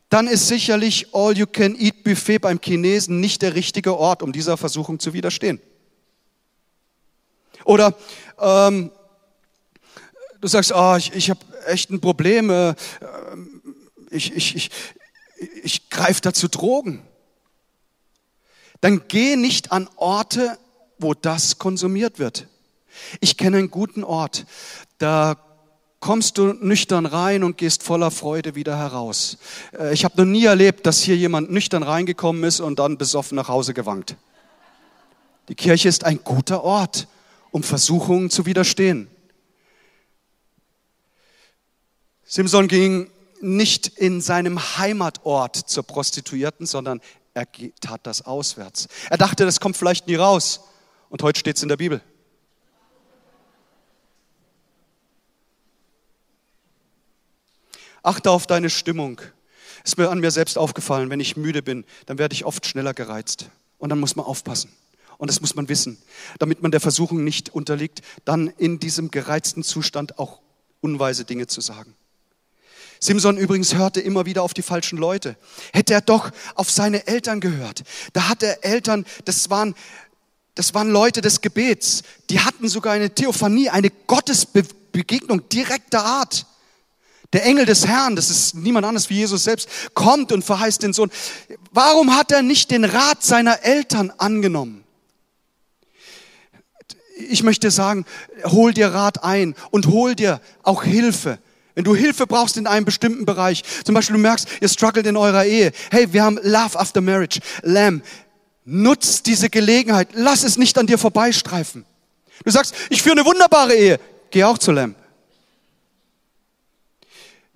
dann 0.08 0.28
ist 0.28 0.48
sicherlich 0.48 1.08
All-You-Can-Eat-Buffet 1.12 2.38
beim 2.38 2.60
Chinesen 2.62 3.20
nicht 3.20 3.42
der 3.42 3.54
richtige 3.54 3.98
Ort, 3.98 4.22
um 4.22 4.32
dieser 4.32 4.56
Versuchung 4.56 4.98
zu 5.00 5.12
widerstehen. 5.12 5.60
Oder 7.64 7.96
ähm, 8.38 8.90
du 10.40 10.48
sagst, 10.48 10.72
oh, 10.74 10.94
ich, 10.96 11.12
ich 11.14 11.30
habe 11.30 11.40
echt 11.66 11.90
ein 11.90 12.00
Problem, 12.00 12.50
äh, 12.50 12.74
ich, 14.14 14.34
ich, 14.34 14.56
ich, 14.56 14.70
ich 15.62 15.90
greife 15.90 16.20
da 16.20 16.32
zu 16.32 16.48
Drogen. 16.48 17.02
Dann 18.80 19.02
geh 19.08 19.36
nicht 19.36 19.72
an 19.72 19.88
Orte, 19.96 20.58
wo 20.98 21.14
das 21.14 21.58
konsumiert 21.58 22.18
wird. 22.18 22.48
Ich 23.20 23.36
kenne 23.36 23.58
einen 23.58 23.70
guten 23.70 24.04
Ort, 24.04 24.46
da 24.98 25.36
kommst 26.00 26.36
du 26.36 26.52
nüchtern 26.52 27.06
rein 27.06 27.42
und 27.42 27.56
gehst 27.56 27.82
voller 27.82 28.10
Freude 28.10 28.54
wieder 28.54 28.76
heraus. 28.76 29.38
Äh, 29.72 29.94
ich 29.94 30.04
habe 30.04 30.18
noch 30.18 30.30
nie 30.30 30.44
erlebt, 30.44 30.86
dass 30.86 31.00
hier 31.00 31.16
jemand 31.16 31.50
nüchtern 31.50 31.82
reingekommen 31.82 32.44
ist 32.44 32.60
und 32.60 32.78
dann 32.78 32.98
besoffen 32.98 33.36
nach 33.36 33.48
Hause 33.48 33.72
gewankt. 33.72 34.16
Die 35.48 35.54
Kirche 35.54 35.88
ist 35.88 36.04
ein 36.04 36.22
guter 36.22 36.62
Ort, 36.62 37.08
um 37.50 37.62
Versuchungen 37.62 38.28
zu 38.28 38.44
widerstehen. 38.44 39.08
Simson 42.24 42.68
ging 42.68 43.10
nicht 43.44 43.88
in 43.88 44.20
seinem 44.20 44.58
Heimatort 44.78 45.56
zur 45.56 45.82
Prostituierten, 45.82 46.66
sondern 46.66 47.00
er 47.34 47.46
tat 47.80 48.00
das 48.06 48.22
auswärts. 48.22 48.88
Er 49.10 49.18
dachte, 49.18 49.44
das 49.44 49.60
kommt 49.60 49.76
vielleicht 49.76 50.06
nie 50.06 50.14
raus. 50.14 50.60
Und 51.10 51.22
heute 51.22 51.38
steht 51.38 51.56
es 51.56 51.62
in 51.62 51.68
der 51.68 51.76
Bibel. 51.76 52.00
Achte 58.02 58.30
auf 58.30 58.46
deine 58.46 58.70
Stimmung. 58.70 59.20
Ist 59.84 59.98
mir 59.98 60.08
an 60.08 60.20
mir 60.20 60.30
selbst 60.30 60.56
aufgefallen, 60.56 61.10
wenn 61.10 61.20
ich 61.20 61.36
müde 61.36 61.62
bin, 61.62 61.84
dann 62.06 62.18
werde 62.18 62.34
ich 62.34 62.44
oft 62.44 62.66
schneller 62.66 62.94
gereizt. 62.94 63.50
Und 63.78 63.90
dann 63.90 64.00
muss 64.00 64.16
man 64.16 64.24
aufpassen. 64.24 64.72
Und 65.18 65.28
das 65.28 65.40
muss 65.40 65.54
man 65.54 65.68
wissen, 65.68 65.98
damit 66.38 66.62
man 66.62 66.70
der 66.70 66.80
Versuchung 66.80 67.24
nicht 67.24 67.54
unterliegt, 67.54 68.02
dann 68.24 68.48
in 68.48 68.80
diesem 68.80 69.10
gereizten 69.10 69.62
Zustand 69.62 70.18
auch 70.18 70.40
unweise 70.80 71.24
Dinge 71.24 71.46
zu 71.46 71.60
sagen. 71.60 71.94
Simson 73.04 73.36
übrigens 73.36 73.74
hörte 73.74 74.00
immer 74.00 74.24
wieder 74.24 74.42
auf 74.42 74.54
die 74.54 74.62
falschen 74.62 74.96
Leute. 74.96 75.36
Hätte 75.74 75.92
er 75.92 76.00
doch 76.00 76.30
auf 76.54 76.70
seine 76.70 77.06
Eltern 77.06 77.38
gehört. 77.38 77.82
Da 78.14 78.30
hat 78.30 78.42
er 78.42 78.64
Eltern, 78.64 79.04
das 79.26 79.50
waren, 79.50 79.74
das 80.54 80.72
waren 80.72 80.88
Leute 80.88 81.20
des 81.20 81.42
Gebets. 81.42 82.02
Die 82.30 82.40
hatten 82.40 82.66
sogar 82.66 82.94
eine 82.94 83.14
Theophanie, 83.14 83.68
eine 83.68 83.90
Gottesbegegnung 83.90 85.46
direkter 85.50 86.02
Art. 86.02 86.46
Der 87.34 87.44
Engel 87.44 87.66
des 87.66 87.86
Herrn, 87.86 88.16
das 88.16 88.30
ist 88.30 88.54
niemand 88.54 88.86
anderes 88.86 89.10
wie 89.10 89.16
Jesus 89.16 89.44
selbst, 89.44 89.68
kommt 89.92 90.32
und 90.32 90.42
verheißt 90.42 90.82
den 90.82 90.94
Sohn. 90.94 91.10
Warum 91.72 92.16
hat 92.16 92.32
er 92.32 92.40
nicht 92.40 92.70
den 92.70 92.86
Rat 92.86 93.22
seiner 93.22 93.64
Eltern 93.64 94.14
angenommen? 94.16 94.82
Ich 97.28 97.42
möchte 97.42 97.70
sagen, 97.70 98.06
hol 98.46 98.72
dir 98.72 98.94
Rat 98.94 99.24
ein 99.24 99.54
und 99.70 99.88
hol 99.88 100.14
dir 100.14 100.40
auch 100.62 100.84
Hilfe. 100.84 101.38
Wenn 101.74 101.84
du 101.84 101.94
Hilfe 101.94 102.26
brauchst 102.26 102.56
in 102.56 102.66
einem 102.66 102.84
bestimmten 102.84 103.24
Bereich, 103.24 103.62
zum 103.84 103.94
Beispiel 103.94 104.14
du 104.14 104.22
merkst, 104.22 104.46
ihr 104.60 104.68
struggelt 104.68 105.06
in 105.06 105.16
eurer 105.16 105.44
Ehe. 105.44 105.72
Hey, 105.90 106.12
wir 106.12 106.22
haben 106.22 106.38
Love 106.42 106.78
After 106.78 107.00
Marriage. 107.00 107.40
Lamb, 107.62 108.04
nutz 108.64 109.22
diese 109.22 109.50
Gelegenheit. 109.50 110.08
Lass 110.14 110.44
es 110.44 110.56
nicht 110.56 110.78
an 110.78 110.86
dir 110.86 110.98
vorbeistreifen. 110.98 111.84
Du 112.44 112.50
sagst, 112.50 112.74
ich 112.90 113.02
führe 113.02 113.16
eine 113.16 113.26
wunderbare 113.26 113.74
Ehe. 113.74 114.00
Geh 114.30 114.44
auch 114.44 114.58
zu 114.58 114.70
Lamb. 114.70 114.96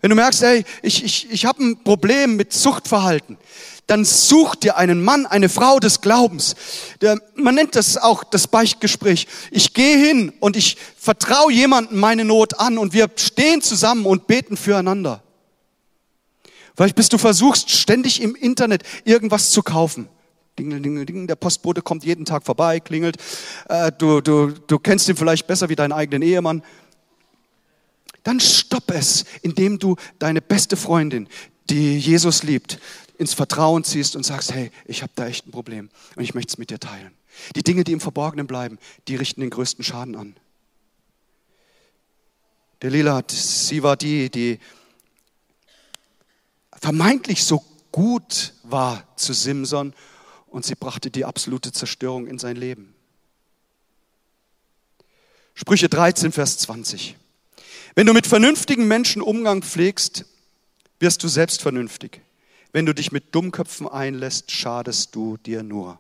Wenn 0.01 0.11
du 0.11 0.17
merkst, 0.17 0.43
hey, 0.43 0.65
ich, 0.83 1.05
ich, 1.05 1.31
ich 1.31 1.45
habe 1.45 1.63
ein 1.63 1.83
Problem 1.83 2.37
mit 2.37 2.53
Suchtverhalten, 2.53 3.37
dann 3.89 4.05
such 4.05 4.55
dir 4.55 4.77
einen 4.77 5.03
Mann, 5.03 5.27
eine 5.27 5.49
Frau 5.49 5.81
des 5.81 6.01
Glaubens. 6.01 6.55
Der, 7.01 7.21
man 7.35 7.55
nennt 7.55 7.75
das 7.75 7.97
auch 7.97 8.23
das 8.23 8.47
Beichtgespräch. 8.47 9.27
Ich 9.51 9.75
gehe 9.75 9.97
hin 9.99 10.33
und 10.41 10.57
ich 10.57 10.77
vertraue 10.97 11.51
jemandem 11.51 11.99
meine 11.99 12.25
Not 12.25 12.61
an 12.61 12.79
und 12.79 12.93
wir 12.93 13.11
stehen 13.17 13.63
zusammen 13.63 14.07
und 14.07 14.27
beten 14.27 14.57
füreinander. 14.57 15.23
Vielleicht 16.77 16.97
bist 16.97 17.13
du 17.13 17.19
versuchst, 17.19 17.71
ständig 17.71 18.21
im 18.21 18.37
Internet 18.37 18.83
irgendwas 19.05 19.51
zu 19.51 19.63
kaufen. 19.63 20.09
Dingel, 20.59 20.81
dingel, 20.81 21.07
dingel, 21.07 21.27
der 21.27 21.37
Postbote 21.37 21.81
kommt 21.81 22.05
jeden 22.05 22.27
Tag 22.27 22.45
vorbei, 22.45 22.81
klingelt. 22.81 23.17
Äh, 23.69 23.91
du, 23.97 24.21
du, 24.21 24.49
du 24.49 24.79
kennst 24.79 25.09
ihn 25.09 25.17
vielleicht 25.17 25.47
besser 25.47 25.71
wie 25.71 25.77
deinen 25.77 25.93
eigenen 25.93 26.23
Ehemann. 26.23 26.63
Dann 28.23 28.39
stopp 28.39 28.91
es, 28.91 29.25
indem 29.41 29.79
du 29.79 29.97
deine 30.19 30.43
beste 30.43 30.77
Freundin, 30.77 31.29
die 31.71 31.99
Jesus 31.99 32.43
liebt, 32.43 32.79
ins 33.19 33.35
Vertrauen 33.35 33.85
ziehst 33.85 34.17
und 34.17 34.25
sagst, 34.25 34.53
hey, 34.53 34.71
ich 34.87 35.03
habe 35.03 35.13
da 35.17 35.27
echt 35.27 35.47
ein 35.47 35.51
Problem 35.51 35.91
und 36.17 36.23
ich 36.23 36.35
möchte 36.35 36.53
es 36.53 36.59
mit 36.59 36.71
dir 36.71 36.79
teilen. 36.79 37.13
Die 37.57 37.63
Dinge, 37.63 37.85
die 37.85 37.93
im 37.93 38.01
Verborgenen 38.01 38.47
bleiben, 38.47 38.79
die 39.09 39.17
richten 39.17 39.41
den 39.41 39.51
größten 39.51 39.85
Schaden 39.85 40.17
an. 40.17 40.37
Delila 42.83 43.23
sie 43.29 43.83
war 43.83 43.97
die, 43.97 44.31
die 44.31 44.61
vermeintlich 46.81 47.45
so 47.45 47.65
gut 47.91 48.55
war 48.63 49.05
zu 49.17 49.33
Simson 49.33 49.95
und 50.47 50.65
sie 50.65 50.77
brachte 50.77 51.11
die 51.11 51.25
absolute 51.25 51.73
Zerstörung 51.73 52.29
in 52.29 52.39
sein 52.39 52.57
Leben. 52.57 52.95
Sprüche 55.55 55.89
13, 55.89 56.31
Vers 56.31 56.59
20. 56.59 57.17
Wenn 57.97 58.07
du 58.07 58.13
mit 58.13 58.29
vernünftigen 58.29 58.87
Menschen 58.87 59.23
Umgang 59.23 59.63
pflegst, 59.63 60.25
wirst 61.01 61.25
du 61.25 61.27
selbst 61.27 61.63
vernünftig. 61.63 62.21
Wenn 62.73 62.87
du 62.87 62.95
dich 62.95 63.13
mit 63.13 63.35
Dummköpfen 63.35 63.89
einlässt, 63.89 64.51
schadest 64.51 65.15
du 65.15 65.37
dir 65.39 65.63
nur. 65.63 65.99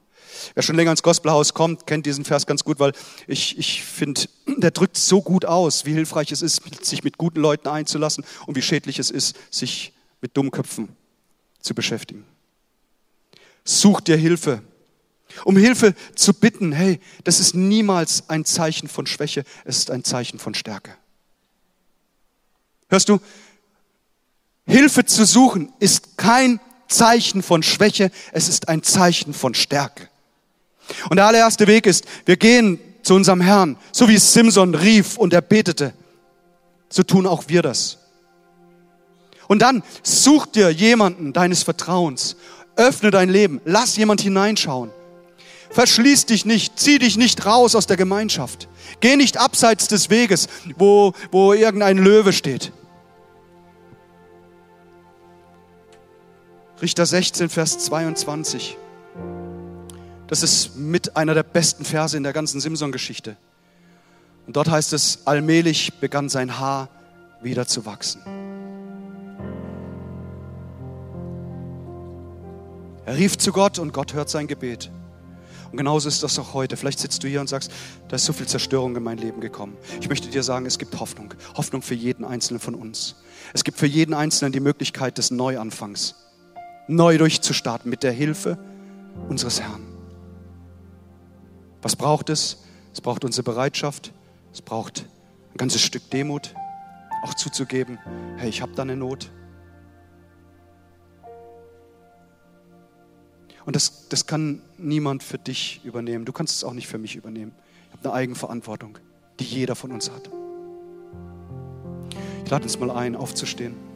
Wer 0.54 0.62
schon 0.62 0.76
länger 0.76 0.90
ins 0.90 1.02
Gospelhaus 1.02 1.54
kommt, 1.54 1.86
kennt 1.86 2.06
diesen 2.06 2.24
Vers 2.24 2.46
ganz 2.46 2.64
gut, 2.64 2.78
weil 2.78 2.92
ich, 3.26 3.58
ich 3.58 3.82
finde, 3.82 4.22
der 4.46 4.70
drückt 4.70 4.96
so 4.96 5.22
gut 5.22 5.44
aus, 5.44 5.84
wie 5.86 5.92
hilfreich 5.92 6.32
es 6.32 6.42
ist, 6.42 6.62
sich 6.84 7.04
mit 7.04 7.18
guten 7.18 7.40
Leuten 7.40 7.68
einzulassen 7.68 8.24
und 8.46 8.56
wie 8.56 8.62
schädlich 8.62 8.98
es 8.98 9.10
ist, 9.10 9.36
sich 9.50 9.92
mit 10.20 10.36
Dummköpfen 10.36 10.88
zu 11.60 11.74
beschäftigen. 11.74 12.24
Such 13.64 14.00
dir 14.00 14.16
Hilfe. 14.16 14.62
Um 15.44 15.56
Hilfe 15.56 15.94
zu 16.14 16.32
bitten, 16.32 16.72
hey, 16.72 17.00
das 17.24 17.38
ist 17.38 17.54
niemals 17.54 18.28
ein 18.28 18.44
Zeichen 18.44 18.88
von 18.88 19.06
Schwäche, 19.06 19.44
es 19.64 19.78
ist 19.78 19.90
ein 19.90 20.04
Zeichen 20.04 20.38
von 20.38 20.54
Stärke. 20.54 20.96
Hörst 22.88 23.08
du? 23.08 23.20
Hilfe 24.68 25.06
zu 25.06 25.24
suchen 25.24 25.72
ist 25.80 26.18
kein 26.18 26.60
Zeichen 26.88 27.42
von 27.42 27.62
Schwäche, 27.62 28.10
es 28.32 28.48
ist 28.48 28.68
ein 28.68 28.82
Zeichen 28.82 29.32
von 29.32 29.54
Stärke. 29.54 30.08
Und 31.08 31.16
der 31.16 31.26
allererste 31.26 31.66
Weg 31.66 31.86
ist, 31.86 32.04
wir 32.26 32.36
gehen 32.36 32.78
zu 33.02 33.14
unserem 33.14 33.40
Herrn, 33.40 33.76
so 33.92 34.08
wie 34.08 34.18
Simson 34.18 34.74
rief 34.74 35.16
und 35.16 35.32
er 35.32 35.40
betete. 35.40 35.94
So 36.90 37.02
tun 37.02 37.26
auch 37.26 37.44
wir 37.48 37.62
das. 37.62 37.98
Und 39.46 39.62
dann 39.62 39.82
such 40.02 40.46
dir 40.46 40.70
jemanden 40.70 41.32
deines 41.32 41.62
Vertrauens. 41.62 42.36
Öffne 42.76 43.10
dein 43.10 43.30
Leben. 43.30 43.60
Lass 43.64 43.96
jemand 43.96 44.20
hineinschauen. 44.20 44.90
Verschließ 45.70 46.26
dich 46.26 46.44
nicht. 46.44 46.78
Zieh 46.78 46.98
dich 46.98 47.16
nicht 47.16 47.46
raus 47.46 47.74
aus 47.74 47.86
der 47.86 47.96
Gemeinschaft. 47.96 48.68
Geh 49.00 49.16
nicht 49.16 49.38
abseits 49.38 49.88
des 49.88 50.10
Weges, 50.10 50.48
wo, 50.76 51.14
wo 51.30 51.54
irgendein 51.54 51.96
Löwe 51.96 52.34
steht. 52.34 52.72
Richter 56.80 57.06
16, 57.06 57.48
Vers 57.48 57.78
22. 57.78 58.76
Das 60.28 60.44
ist 60.44 60.76
mit 60.76 61.16
einer 61.16 61.34
der 61.34 61.42
besten 61.42 61.84
Verse 61.84 62.16
in 62.16 62.22
der 62.22 62.32
ganzen 62.32 62.60
Simson-Geschichte. 62.60 63.36
Und 64.46 64.54
dort 64.54 64.70
heißt 64.70 64.92
es, 64.92 65.26
allmählich 65.26 65.94
begann 65.94 66.28
sein 66.28 66.60
Haar 66.60 66.88
wieder 67.42 67.66
zu 67.66 67.84
wachsen. 67.84 68.22
Er 73.06 73.16
rief 73.16 73.38
zu 73.38 73.50
Gott 73.52 73.80
und 73.80 73.92
Gott 73.92 74.14
hört 74.14 74.28
sein 74.30 74.46
Gebet. 74.46 74.90
Und 75.72 75.78
genauso 75.78 76.08
ist 76.08 76.22
das 76.22 76.38
auch 76.38 76.54
heute. 76.54 76.76
Vielleicht 76.76 77.00
sitzt 77.00 77.24
du 77.24 77.28
hier 77.28 77.40
und 77.40 77.48
sagst, 77.48 77.72
da 78.08 78.16
ist 78.16 78.24
so 78.24 78.32
viel 78.32 78.46
Zerstörung 78.46 78.94
in 78.94 79.02
mein 79.02 79.18
Leben 79.18 79.40
gekommen. 79.40 79.76
Ich 80.00 80.08
möchte 80.08 80.28
dir 80.28 80.44
sagen, 80.44 80.64
es 80.64 80.78
gibt 80.78 80.98
Hoffnung. 81.00 81.34
Hoffnung 81.56 81.82
für 81.82 81.94
jeden 81.94 82.24
Einzelnen 82.24 82.60
von 82.60 82.76
uns. 82.76 83.16
Es 83.52 83.64
gibt 83.64 83.78
für 83.78 83.86
jeden 83.86 84.14
Einzelnen 84.14 84.52
die 84.52 84.60
Möglichkeit 84.60 85.18
des 85.18 85.32
Neuanfangs 85.32 86.14
neu 86.88 87.18
durchzustarten 87.18 87.88
mit 87.88 88.02
der 88.02 88.12
Hilfe 88.12 88.58
unseres 89.28 89.60
Herrn. 89.60 89.86
Was 91.82 91.94
braucht 91.94 92.30
es? 92.30 92.64
Es 92.92 93.00
braucht 93.00 93.24
unsere 93.24 93.44
Bereitschaft, 93.44 94.12
es 94.52 94.62
braucht 94.62 95.04
Ein 95.52 95.56
ganzes 95.56 95.82
Stück 95.82 96.10
Demut, 96.10 96.54
auch 97.22 97.34
zuzugeben, 97.34 97.98
hey, 98.36 98.48
ich 98.48 98.62
habe 98.62 98.72
da 98.74 98.82
eine 98.82 98.96
Not. 98.96 99.30
Und 103.64 103.76
das, 103.76 104.08
das 104.08 104.26
kann 104.26 104.62
niemand 104.78 105.22
für 105.22 105.36
dich 105.36 105.82
übernehmen. 105.84 106.24
Du 106.24 106.32
kannst 106.32 106.56
es 106.56 106.64
auch 106.64 106.72
nicht 106.72 106.88
für 106.88 106.96
mich 106.96 107.16
übernehmen. 107.16 107.52
Ich 107.88 107.98
habe 107.98 108.08
eine 108.08 108.14
Eigenverantwortung, 108.14 108.98
die 109.38 109.44
jeder 109.44 109.74
von 109.74 109.92
uns 109.92 110.10
hat. 110.10 110.30
Ich 112.44 112.50
lade 112.50 112.64
uns 112.64 112.80
mal 112.80 112.90
ein, 112.90 113.14
aufzustehen. 113.14 113.87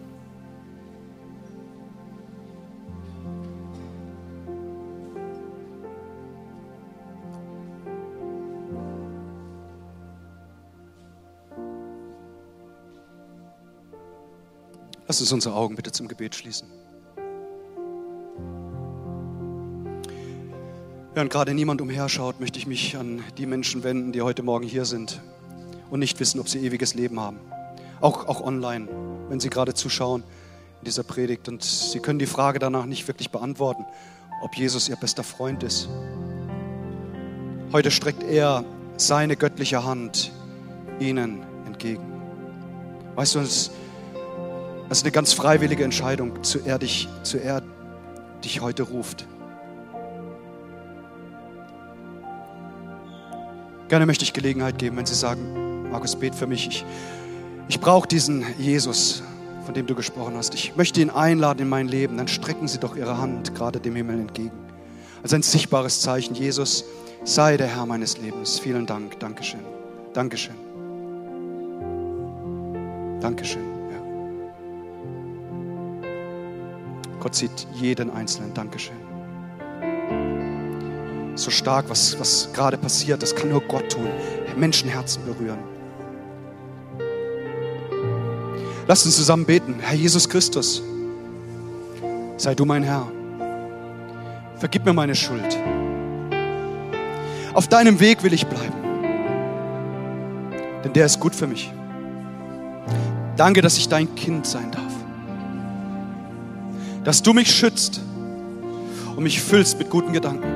Lass 15.13 15.21
uns 15.21 15.31
unsere 15.31 15.55
Augen 15.55 15.77
bitte 15.77 15.93
zum 15.93 16.09
Gebet 16.09 16.35
schließen. 16.35 16.67
Während 21.13 21.31
gerade 21.31 21.53
niemand 21.53 21.83
umherschaut, 21.83 22.41
möchte 22.41 22.59
ich 22.59 22.67
mich 22.67 22.97
an 22.97 23.23
die 23.37 23.45
Menschen 23.45 23.85
wenden, 23.85 24.13
die 24.13 24.23
heute 24.23 24.43
Morgen 24.43 24.67
hier 24.67 24.87
sind 24.87 25.21
und 25.91 26.01
nicht 26.01 26.19
wissen, 26.19 26.41
ob 26.41 26.49
sie 26.49 26.65
ewiges 26.65 26.95
Leben 26.95 27.21
haben. 27.21 27.39
Auch, 28.01 28.27
auch 28.27 28.41
online, 28.41 28.89
wenn 29.29 29.39
sie 29.39 29.51
gerade 29.51 29.75
zuschauen 29.75 30.23
in 30.81 30.87
dieser 30.87 31.03
Predigt. 31.03 31.47
Und 31.47 31.63
sie 31.63 32.01
können 32.01 32.19
die 32.19 32.25
Frage 32.25 32.59
danach 32.59 32.87
nicht 32.87 33.07
wirklich 33.07 33.29
beantworten, 33.31 33.85
ob 34.43 34.57
Jesus 34.57 34.89
ihr 34.89 34.97
bester 34.97 35.25
Freund 35.25 35.63
ist. 35.63 35.91
Heute 37.71 37.91
streckt 37.91 38.23
er 38.23 38.65
seine 38.97 39.37
göttliche 39.37 39.85
Hand 39.85 40.33
ihnen 41.01 41.43
entgegen. 41.67 42.03
Weißt 43.15 43.35
du, 43.35 43.41
es 43.41 43.73
ist 44.99 45.05
eine 45.05 45.13
ganz 45.13 45.33
freiwillige 45.33 45.85
Entscheidung, 45.85 46.43
zu 46.43 46.61
er 46.65 46.79
dich, 46.79 47.09
zu 47.23 47.39
er 47.39 47.63
dich 48.45 48.61
heute 48.61 48.83
ruft. 48.83 49.27
Gerne 53.89 54.07
möchte 54.07 54.25
ich 54.25 54.33
Gelegenheit 54.33 54.79
geben, 54.79 54.97
wenn 54.97 55.07
Sie 55.07 55.15
sagen, 55.15 55.91
Markus, 55.91 56.17
bet 56.17 56.35
für 56.35 56.47
mich. 56.47 56.67
Ich, 56.67 56.85
ich 57.69 57.79
brauche 57.81 58.09
diesen 58.09 58.45
Jesus, 58.59 59.23
von 59.65 59.75
dem 59.75 59.87
du 59.87 59.95
gesprochen 59.95 60.37
hast. 60.37 60.55
Ich 60.55 60.77
möchte 60.77 61.01
ihn 61.01 61.11
einladen 61.11 61.61
in 61.61 61.69
mein 61.69 61.89
Leben. 61.89 62.17
Dann 62.17 62.29
strecken 62.29 62.69
Sie 62.69 62.79
doch 62.79 62.97
Ihre 62.97 63.19
Hand 63.19 63.55
gerade 63.55 63.81
dem 63.81 63.95
Himmel 63.95 64.19
entgegen. 64.19 64.53
Als 65.23 65.33
ein 65.35 65.43
sichtbares 65.43 66.01
Zeichen, 66.01 66.35
Jesus, 66.35 66.85
sei 67.25 67.57
der 67.57 67.69
Herr 67.69 67.87
meines 67.87 68.19
Lebens. 68.19 68.59
Vielen 68.59 68.87
Dank. 68.87 69.21
Dankeschön. 69.21 69.61
Dankeschön. 70.13 70.57
Dankeschön. 73.21 73.72
Gott 77.23 77.35
sieht 77.35 77.67
jeden 77.73 78.11
Einzelnen. 78.11 78.53
Dankeschön 78.53 78.97
so 81.35 81.51
stark, 81.51 81.89
was, 81.89 82.19
was 82.19 82.49
gerade 82.53 82.77
passiert. 82.77 83.23
Das 83.23 83.35
kann 83.35 83.51
nur 83.51 83.61
Gott 83.63 83.91
tun. 83.91 84.09
Menschenherzen 84.57 85.25
berühren. 85.25 85.59
Lasst 88.87 89.07
uns 89.07 89.17
zusammen 89.17 89.45
beten. 89.45 89.77
Herr 89.81 89.97
Jesus 89.97 90.29
Christus, 90.29 90.83
sei 92.37 92.55
du 92.55 92.65
mein 92.65 92.83
Herr. 92.83 93.07
Vergib 94.57 94.85
mir 94.85 94.93
meine 94.93 95.15
Schuld. 95.15 95.59
Auf 97.55 97.69
deinem 97.69 98.01
Weg 98.01 98.23
will 98.23 98.33
ich 98.33 98.47
bleiben. 98.47 98.75
Denn 100.85 100.93
der 100.93 101.07
ist 101.07 101.21
gut 101.21 101.35
für 101.35 101.47
mich. 101.47 101.73
Danke, 103.37 103.63
dass 103.63 103.77
ich 103.79 103.89
dein 103.89 104.15
Kind 104.15 104.47
sein 104.47 104.71
darf. 104.71 104.82
Dass 107.05 107.23
du 107.23 107.33
mich 107.33 107.53
schützt 107.55 108.01
und 109.17 109.25
mich 109.25 109.41
füllst 109.41 109.79
mit 109.79 109.91
guten 109.91 110.13
Gedanken. 110.13 110.47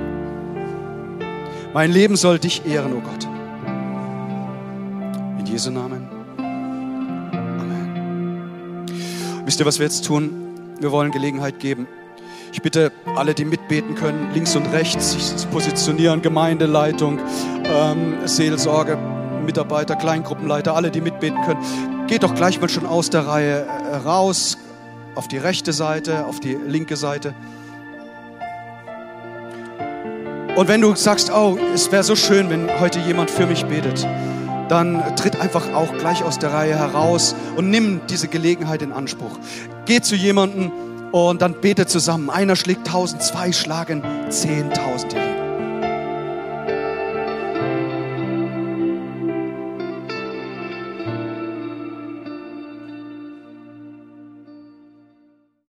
Mein 1.74 1.90
Leben 1.90 2.16
soll 2.16 2.38
dich 2.38 2.64
ehren, 2.64 2.92
oh 2.94 3.00
Gott. 3.00 3.24
In 5.38 5.46
Jesu 5.46 5.70
Namen. 5.70 6.08
Amen. 7.58 8.86
Wisst 9.44 9.60
ihr, 9.60 9.66
was 9.66 9.78
wir 9.78 9.86
jetzt 9.86 10.04
tun? 10.04 10.30
Wir 10.78 10.92
wollen 10.92 11.10
Gelegenheit 11.10 11.58
geben. 11.58 11.88
Ich 12.52 12.62
bitte 12.62 12.92
alle, 13.16 13.34
die 13.34 13.44
mitbeten 13.44 13.94
können, 13.96 14.30
links 14.32 14.56
und 14.56 14.66
rechts, 14.66 15.12
sich 15.12 15.36
zu 15.36 15.46
positionieren, 15.48 16.22
Gemeindeleitung, 16.22 17.18
ähm, 17.64 18.14
Seelsorge, 18.24 18.96
Mitarbeiter, 19.44 19.96
Kleingruppenleiter, 19.96 20.74
alle, 20.74 20.90
die 20.90 21.00
mitbeten 21.00 21.42
können. 21.44 22.06
Geht 22.06 22.22
doch 22.22 22.34
gleich 22.34 22.60
mal 22.60 22.68
schon 22.68 22.86
aus 22.86 23.10
der 23.10 23.26
Reihe 23.26 23.66
äh, 23.66 23.96
raus, 23.96 24.56
auf 25.16 25.28
die 25.28 25.38
rechte 25.38 25.72
Seite, 25.72 26.26
auf 26.26 26.38
die 26.38 26.54
linke 26.54 26.96
Seite. 26.96 27.34
Und 30.54 30.68
wenn 30.68 30.80
du 30.80 30.94
sagst, 30.94 31.30
oh, 31.30 31.58
es 31.74 31.90
wäre 31.90 32.04
so 32.04 32.16
schön, 32.16 32.48
wenn 32.48 32.68
heute 32.80 33.00
jemand 33.00 33.30
für 33.30 33.46
mich 33.46 33.64
betet, 33.66 34.06
dann 34.68 35.02
tritt 35.16 35.40
einfach 35.40 35.72
auch 35.74 35.92
gleich 35.98 36.22
aus 36.24 36.38
der 36.38 36.52
Reihe 36.52 36.76
heraus 36.76 37.34
und 37.56 37.70
nimm 37.70 38.00
diese 38.08 38.28
Gelegenheit 38.28 38.82
in 38.82 38.92
Anspruch. 38.92 39.38
Geh 39.84 40.00
zu 40.00 40.16
jemandem 40.16 40.72
und 41.12 41.42
dann 41.42 41.60
bete 41.60 41.86
zusammen. 41.86 42.30
Einer 42.30 42.56
schlägt 42.56 42.86
tausend, 42.86 43.22
zwei 43.22 43.52
schlagen 43.52 44.02
zehntausend. 44.30 45.14